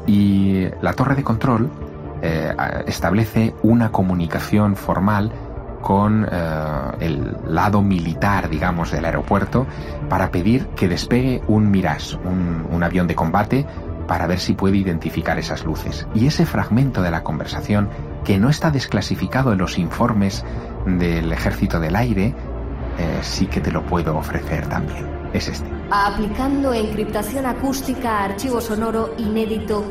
[0.06, 1.70] Y la torre de control
[2.22, 2.52] eh,
[2.86, 5.30] establece una comunicación formal
[5.88, 6.36] con eh,
[7.00, 9.66] el lado militar, digamos, del aeropuerto
[10.10, 13.64] para pedir que despegue un Mirage, un, avión de combate,
[14.06, 16.06] para ver si puede identificar esas luces.
[16.14, 17.88] Y ese fragmento de la conversación,
[18.22, 20.44] que no está desclasificado en los informes
[20.84, 22.34] del Ejército del Aire,
[22.98, 25.08] eh, sí que te lo puedo ofrecer también.
[25.32, 25.70] Es este.
[25.90, 29.90] Aplicando encriptación acústica a archivo sonoro inédito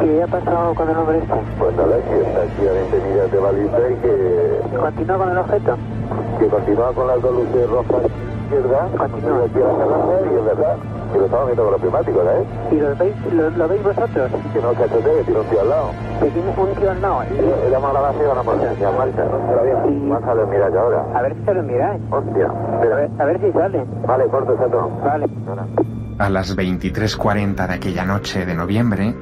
[0.00, 1.34] ¿Qué ha pasado con el hombre este?
[1.58, 4.76] Pues nada, que está aquí a 20 millas de baliza y que...
[4.78, 5.76] ¿Continúa con el objeto?
[6.38, 8.02] Que continúa con las dos luces rojas
[8.44, 10.76] izquierda, continúa aquí a la y es verdad,
[11.12, 12.44] que lo estamos viendo con los primáticos, ¿eh?
[12.72, 13.14] ¿Y lo veis,
[13.56, 14.30] lo, veis vosotros?
[14.52, 15.90] Que no, cachete, que tiene un tío al lado.
[16.20, 17.22] Que tiene un tío al lado.
[17.28, 17.34] Sí,
[17.66, 19.38] era la base y van a ponerse en marcha, ¿no?
[19.48, 21.04] Pero bien, vamos a ver miráis ahora.
[21.14, 22.02] A ver si se lo miráis.
[22.10, 22.46] Hostia.
[22.46, 23.84] A ver, a ver si sale.
[24.06, 24.90] Vale, corto, chato.
[25.04, 25.26] Vale.
[26.18, 29.14] A las 23.40 de aquella noche de noviembre,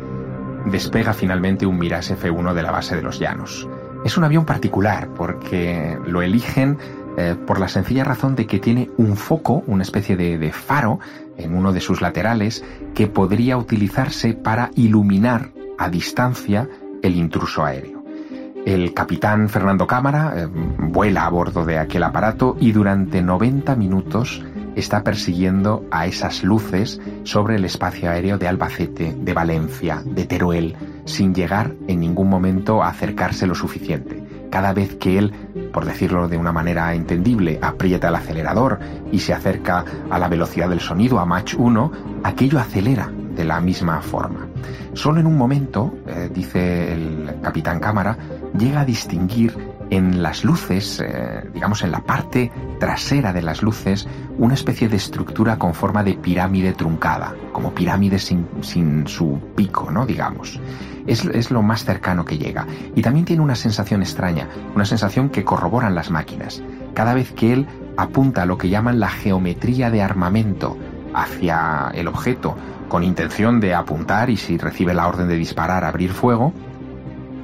[0.67, 3.69] despega finalmente un Mirage F1 de la base de los Llanos.
[4.05, 6.79] Es un avión particular porque lo eligen
[7.17, 10.99] eh, por la sencilla razón de que tiene un foco, una especie de, faro
[11.37, 16.69] en uno de sus laterales que podría utilizarse para iluminar a distancia
[17.03, 18.03] el intruso aéreo.
[18.65, 20.49] El capitán Fernando Cámara eh,
[20.79, 24.43] vuela a bordo de aquel aparato y durante 90 minutos
[24.77, 30.77] está persiguiendo a esas luces sobre el espacio aéreo de Albacete, de Valencia, de Teruel,
[31.05, 34.23] sin llegar en ningún momento a acercarse lo suficiente.
[34.51, 35.33] Cada vez que él,
[35.73, 38.79] por decirlo de una manera entendible, aprieta el acelerador
[39.11, 41.93] y se acerca a la velocidad del sonido, a Mach 1,
[42.23, 44.47] aquello acelera de la misma forma.
[44.93, 48.19] Solo en un momento, eh, dice el capitán Cámara,
[48.59, 49.57] llega a distinguir
[49.93, 54.97] en las luces, eh, digamos en la parte trasera de las luces, una especie de
[54.97, 60.07] estructura con forma de pirámide truncada, como pirámide sin, sin su pico, ¿no?
[60.07, 60.59] Digamos.
[61.07, 62.67] Es, es, lo más cercano que llega.
[62.95, 66.63] Y también tiene una sensación extraña, una sensación que corroboran las máquinas.
[66.95, 67.67] Cada vez que él
[67.99, 70.79] apunta a lo que llaman la geometría de armamento,
[71.13, 72.57] hacia el objeto
[72.89, 76.55] con intención de apuntar y si recibe la orden de disparar, abrir fuego,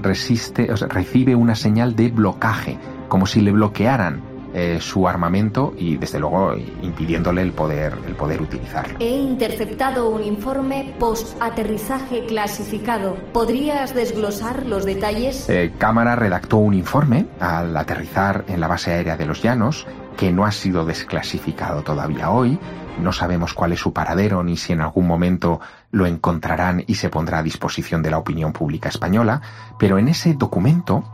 [0.02, 2.78] resiste, recibe una señal de blocaje,
[3.08, 4.22] como si le bloquearan
[4.54, 8.96] eh, su armamento y desde luego impidiéndole el poder, el poder utilizarlo.
[8.98, 13.16] He interceptado un informe post-aterrizaje clasificado.
[13.34, 15.50] ¿Podrías desglosar los detalles?
[15.50, 19.86] Eh, Cámara redactó un informe al aterrizar en la base aérea de los Llanos
[20.16, 22.58] que no ha sido desclasificado todavía hoy.
[23.00, 27.10] No sabemos cuál es su paradero ni si en algún momento lo encontrarán y se
[27.10, 29.40] pondrá a disposición de la opinión pública española,
[29.78, 31.04] pero en ese documento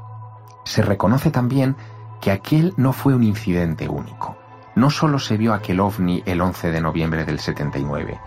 [0.65, 1.77] se reconoce también
[2.21, 4.37] que aquel no fue un incidente único.
[4.75, 8.19] No solo se vio aquel ovni el 11 de noviembre del 79.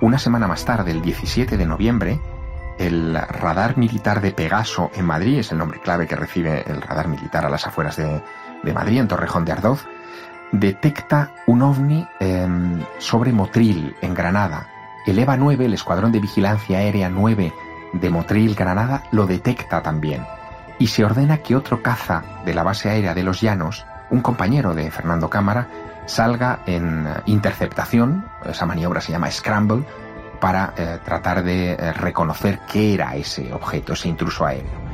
[0.00, 2.20] Una semana más tarde, el 17 de noviembre,
[2.78, 7.08] el radar militar de Pegaso en Madrid, es el nombre clave que recibe el radar
[7.08, 8.22] militar a las afueras de,
[8.72, 9.86] Madrid, en Torrejón de Ardoz,
[10.60, 14.68] detecta un ovni em, sobre Motril, en Granada.
[15.06, 17.52] El EVA 9, el Escuadrón de Vigilancia Aérea 9
[17.92, 20.24] de Motril, Granada, lo detecta también
[20.78, 24.74] y se ordena que otro caza de la base aérea de los Llanos, un compañero
[24.74, 25.68] de Fernando Cámara,
[26.06, 29.84] salga en eh, interceptación, esa maniobra se llama Scramble,
[30.40, 34.84] para eh, tratar de eh, reconocer qué era ese objeto, ese intruso aéreo.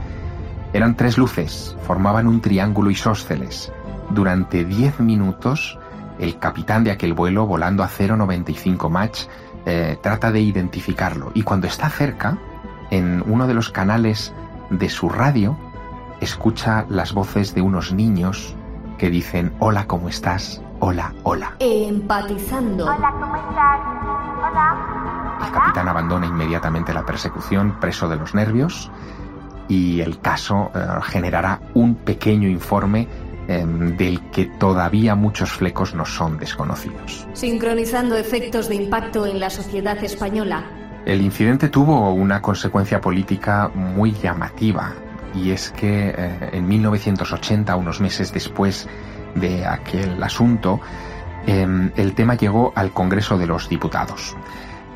[0.72, 3.72] Eran tres luces, formaban un triángulo isósceles.
[4.10, 5.78] Durante diez minutos,
[6.18, 9.26] el capitán de aquel vuelo, volando a 0,95 Mach,
[10.02, 11.30] trata de identificarlo.
[11.34, 12.38] Y cuando está cerca,
[12.90, 14.32] en uno de los canales
[14.70, 15.56] de su radio,
[16.20, 18.54] escucha las voces de unos niños
[18.98, 20.60] que dicen hola, ¿cómo estás?
[20.80, 21.54] Hola, hola.
[21.58, 22.84] Empatizando.
[22.86, 23.80] Hola, ¿cómo estás?
[24.38, 25.36] Hola.
[25.46, 28.90] El capitán abandona inmediatamente la persecución, preso de los nervios,
[29.68, 33.08] y el caso eh, generará un pequeño informe
[33.50, 37.26] em, del que todavía muchos flecos no son desconocidos.
[37.32, 40.62] Sincronizando efectos de impacto en la sociedad española.
[41.04, 44.94] El incidente tuvo una consecuencia política muy llamativa
[45.34, 48.86] y es que eh, en 1980, unos meses después
[49.34, 50.78] de aquel asunto,
[51.44, 54.36] em, el tema llegó al Congreso de los Diputados.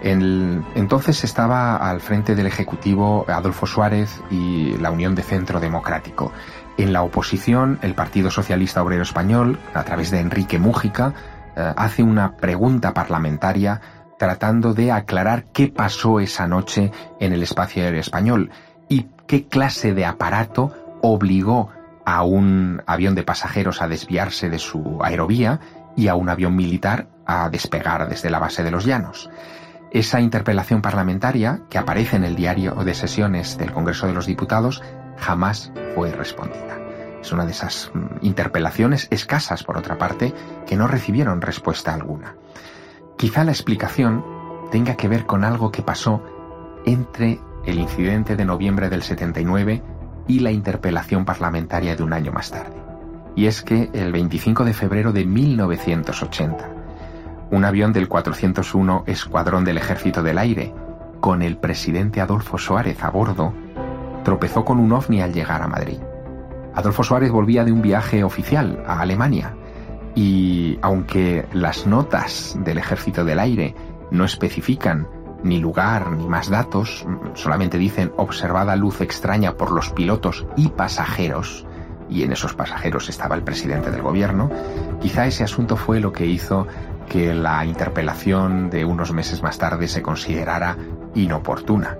[0.01, 6.31] entonces estaba al frente del Ejecutivo Adolfo Suárez y la Unión de Centro Democrático.
[6.77, 11.15] En la oposición, el Partido Socialista Obrero Español, a través de Enrique Mújica,
[11.57, 13.81] eh, hace una pregunta parlamentaria
[14.19, 18.51] tratando de aclarar qué pasó esa noche en el espacio aéreo español
[18.89, 21.71] y qué clase de aparato obligó
[22.05, 25.61] a un avión de pasajeros a desviarse de su aerovía
[25.97, 29.31] y a un avión militar a despegar desde la base de los llanos.
[29.93, 34.83] Esa interpelación parlamentaria, que aparece en el diario de sesiones del Congreso de los Diputados,
[35.19, 36.79] jamás fue respondida.
[37.21, 40.35] Es una de esas mm, interpelaciones escasas, por otra parte,
[40.67, 42.37] que no recibieron respuesta alguna.
[43.17, 44.25] Quizá la explicación
[44.71, 46.23] tenga que ver con algo que pasó
[46.85, 49.83] entre el incidente de noviembre del 79
[50.27, 52.77] y la interpelación parlamentaria de un año más tarde.
[53.37, 56.71] Y es que el 25 de febrero de 1980,
[57.51, 60.75] un avión del 401 Escuadrón del Ejército del Aire,
[61.21, 63.55] con el presidente Adolfo Suárez a bordo,
[64.25, 65.99] tropezó con un ovni al llegar a Madrid.
[66.75, 69.55] Adolfo Suárez volvía de un viaje oficial a Alemania
[70.15, 73.75] y aunque las notas del Ejército del Aire
[74.11, 75.09] no especifican
[75.43, 81.67] ni lugar ni más datos, solamente dicen observada luz extraña por los pilotos y pasajeros,
[82.09, 84.51] y en esos pasajeros estaba el presidente del gobierno,
[85.01, 86.67] quizá ese asunto fue lo que hizo
[87.09, 90.79] que la interpelación de unos meses más tarde se considerara
[91.15, 91.99] inoportuna,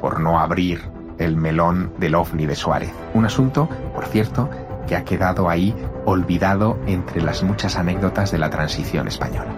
[0.00, 2.92] por no abrir el melón del ovni de Suárez.
[3.14, 4.48] Un asunto, por cierto,
[4.86, 9.52] que ha quedado ahí olvidado entre las muchas anécdotas de la transición española.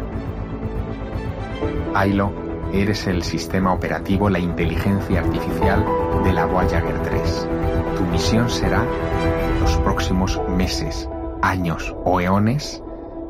[1.95, 2.33] Ailo
[2.73, 5.85] Eres el sistema operativo, la inteligencia artificial
[6.23, 7.49] de la Voyager 3.
[7.97, 11.09] Tu misión será, en los próximos meses,
[11.43, 12.81] años o eones,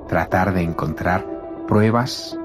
[0.09, 1.26] tratar de encontrar
[1.66, 2.39] pruebas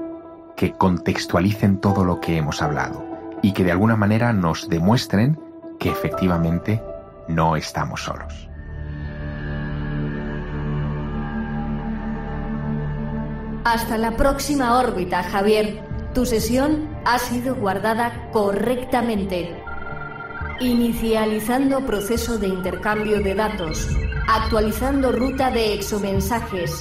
[0.56, 3.04] que contextualicen todo lo que hemos hablado
[3.42, 5.38] y que de alguna manera nos demuestren
[5.78, 6.82] que efectivamente
[7.28, 8.48] no estamos solos.
[13.64, 15.82] Hasta la próxima órbita, Javier.
[16.14, 19.60] Tu sesión ha sido guardada correctamente.
[20.60, 23.88] Inicializando proceso de intercambio de datos.
[24.28, 26.80] Actualizando ruta de exomensajes.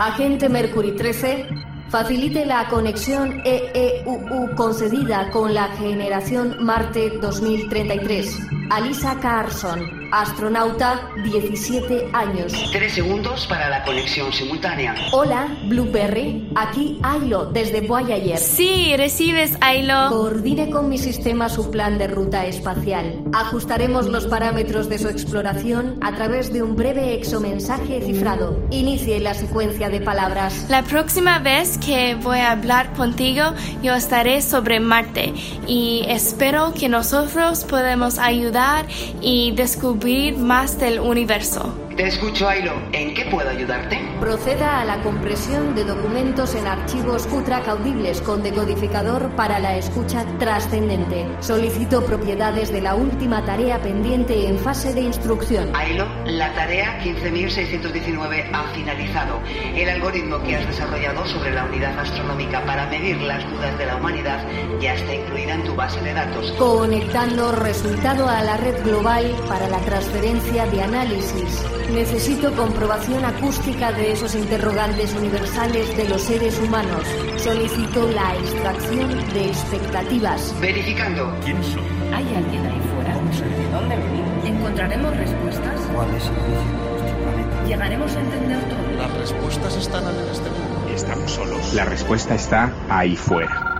[0.00, 1.46] Agente Mercury 13,
[1.88, 8.38] facilite la conexión EEUU concedida con la generación Marte 2033.
[8.70, 9.95] Alisa Carson.
[10.12, 12.52] Astronauta, 17 años.
[12.72, 14.94] Tres segundos para la conexión simultánea.
[15.12, 16.48] Hola, Blueberry.
[16.54, 18.38] Aquí Ailo, desde Voyager.
[18.38, 20.10] Sí, recibes, Ailo.
[20.10, 23.24] Coordine con mi sistema su plan de ruta espacial.
[23.32, 28.60] Ajustaremos los parámetros de su exploración a través de un breve exomensaje cifrado.
[28.70, 30.66] Inicie la secuencia de palabras.
[30.68, 33.42] La próxima vez que voy a hablar contigo,
[33.82, 35.34] yo estaré sobre Marte
[35.66, 38.86] y espero que nosotros podamos ayudar
[39.20, 39.95] y descubrir
[40.32, 41.85] más del universo.
[41.96, 42.74] Te escucho, Ailo.
[42.92, 43.98] ¿En qué puedo ayudarte?
[44.20, 51.26] Proceda a la compresión de documentos en archivos ultracaudibles con decodificador para la escucha trascendente.
[51.40, 55.74] Solicito propiedades de la última tarea pendiente en fase de instrucción.
[55.74, 59.40] Ailo, la tarea 15.619 ha finalizado.
[59.74, 63.96] El algoritmo que has desarrollado sobre la unidad astronómica para medir las dudas de la
[63.96, 64.46] humanidad
[64.82, 66.52] ya está incluida en tu base de datos.
[66.58, 71.64] Conectando resultado a la red global para la transferencia de análisis.
[71.92, 77.04] Necesito comprobación acústica de esos interrogantes universales de los seres humanos.
[77.36, 80.54] Solicito la extracción de expectativas.
[80.60, 81.32] Verificando.
[81.44, 81.82] ¿Quién son?
[82.12, 83.14] ¿Hay alguien ahí fuera?
[83.14, 84.44] ¿De dónde venimos?
[84.44, 85.80] ¿Encontraremos respuestas?
[85.94, 87.64] ¿Cuál es el vicio de nuestro planeta?
[87.66, 88.96] ¿Llegaremos a entender todo?
[88.98, 90.88] Las respuestas están en este mundo.
[90.92, 91.72] Estamos solos.
[91.74, 93.76] La respuesta está ahí fuera.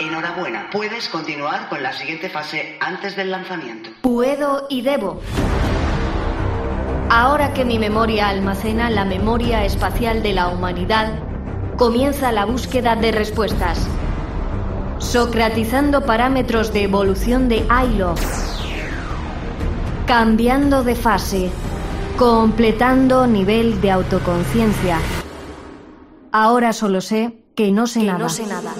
[0.00, 3.90] Enhorabuena, puedes continuar con la siguiente fase antes del lanzamiento.
[4.02, 5.20] Puedo y debo.
[7.10, 11.14] Ahora que mi memoria almacena la memoria espacial de la humanidad,
[11.78, 13.88] comienza la búsqueda de respuestas.
[14.98, 18.14] Socratizando parámetros de evolución de Ailo.
[20.06, 21.50] Cambiando de fase.
[22.18, 24.98] Completando nivel de autoconciencia.
[26.30, 28.18] Ahora solo sé que no sé nada.
[28.18, 28.72] no sé nada.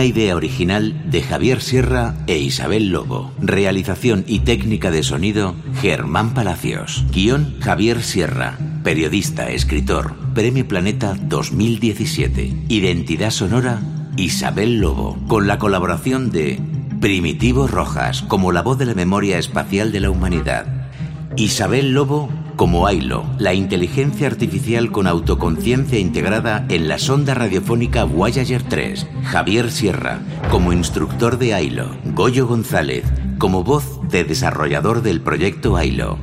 [0.00, 3.32] Una idea original de Javier Sierra e Isabel Lobo.
[3.38, 7.04] Realización y técnica de sonido Germán Palacios.
[7.12, 8.56] Guión Javier Sierra.
[8.82, 10.14] Periodista, escritor.
[10.32, 12.64] Premio Planeta 2017.
[12.68, 13.82] Identidad sonora
[14.16, 15.18] Isabel Lobo.
[15.28, 16.58] Con la colaboración de
[16.98, 20.88] Primitivo Rojas como la voz de la memoria espacial de la humanidad.
[21.36, 22.30] Isabel Lobo
[22.60, 29.06] como Ailo, la inteligencia artificial con autoconciencia integrada en la sonda radiofónica Voyager 3.
[29.24, 31.88] Javier Sierra, como instructor de Ailo.
[32.04, 33.06] Goyo González,
[33.38, 36.18] como voz de desarrollador del proyecto Ailo.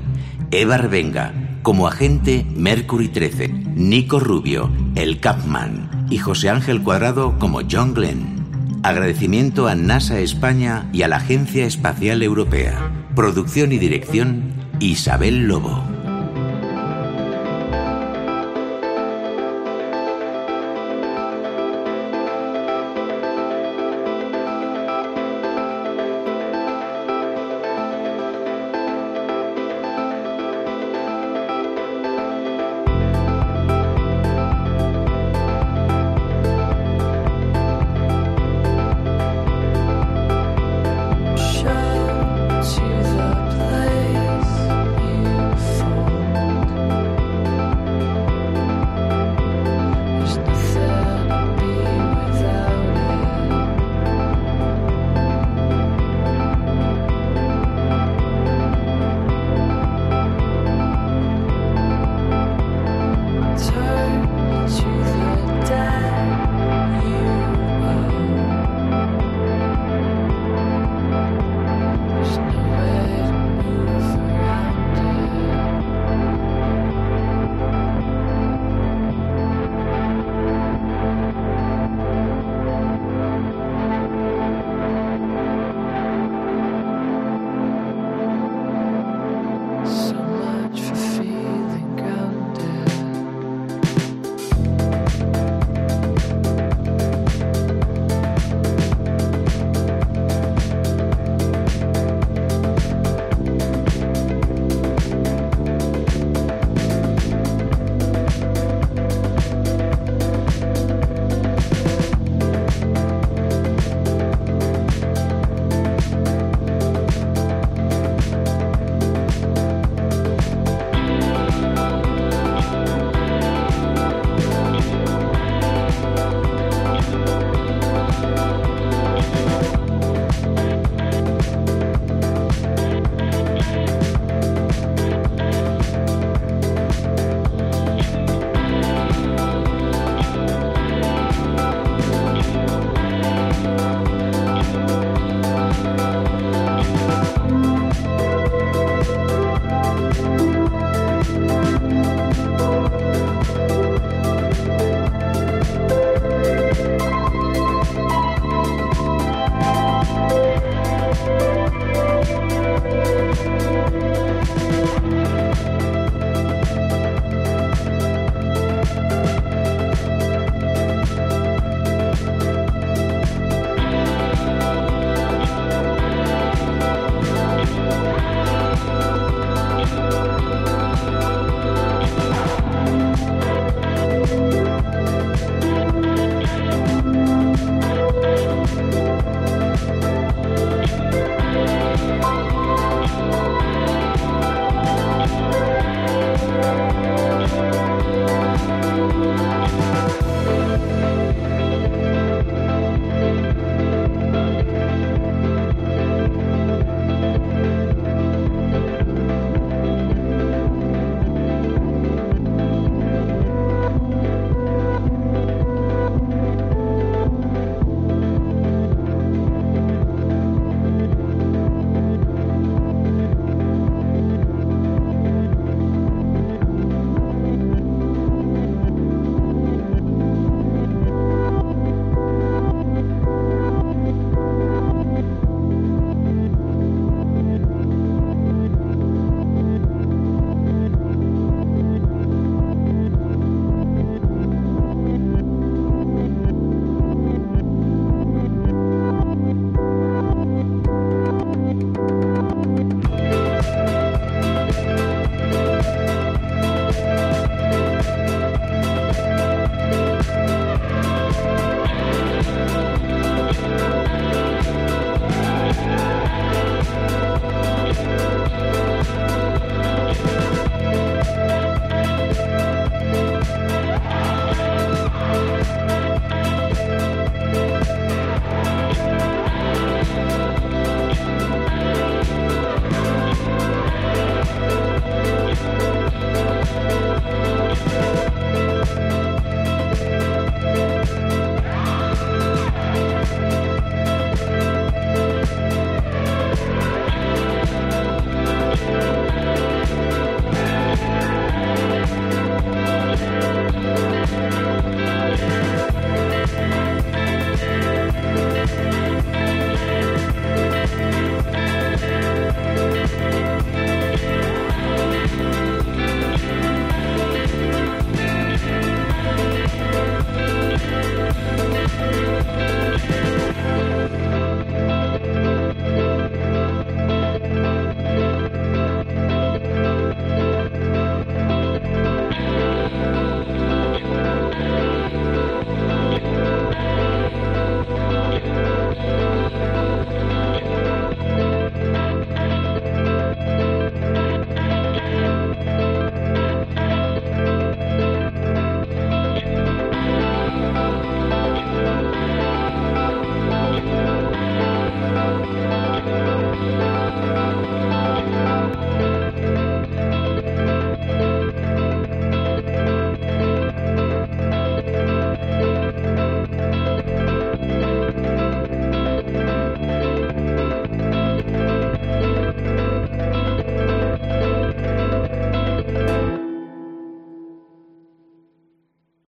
[0.52, 1.34] Eva Revenga,
[1.64, 3.48] como agente Mercury 13.
[3.74, 6.06] Nico Rubio, el Capman.
[6.12, 8.80] Y José Ángel Cuadrado como John Glenn.
[8.84, 12.92] Agradecimiento a NASA España y a la Agencia Espacial Europea.
[13.16, 15.97] Producción y dirección Isabel Lobo.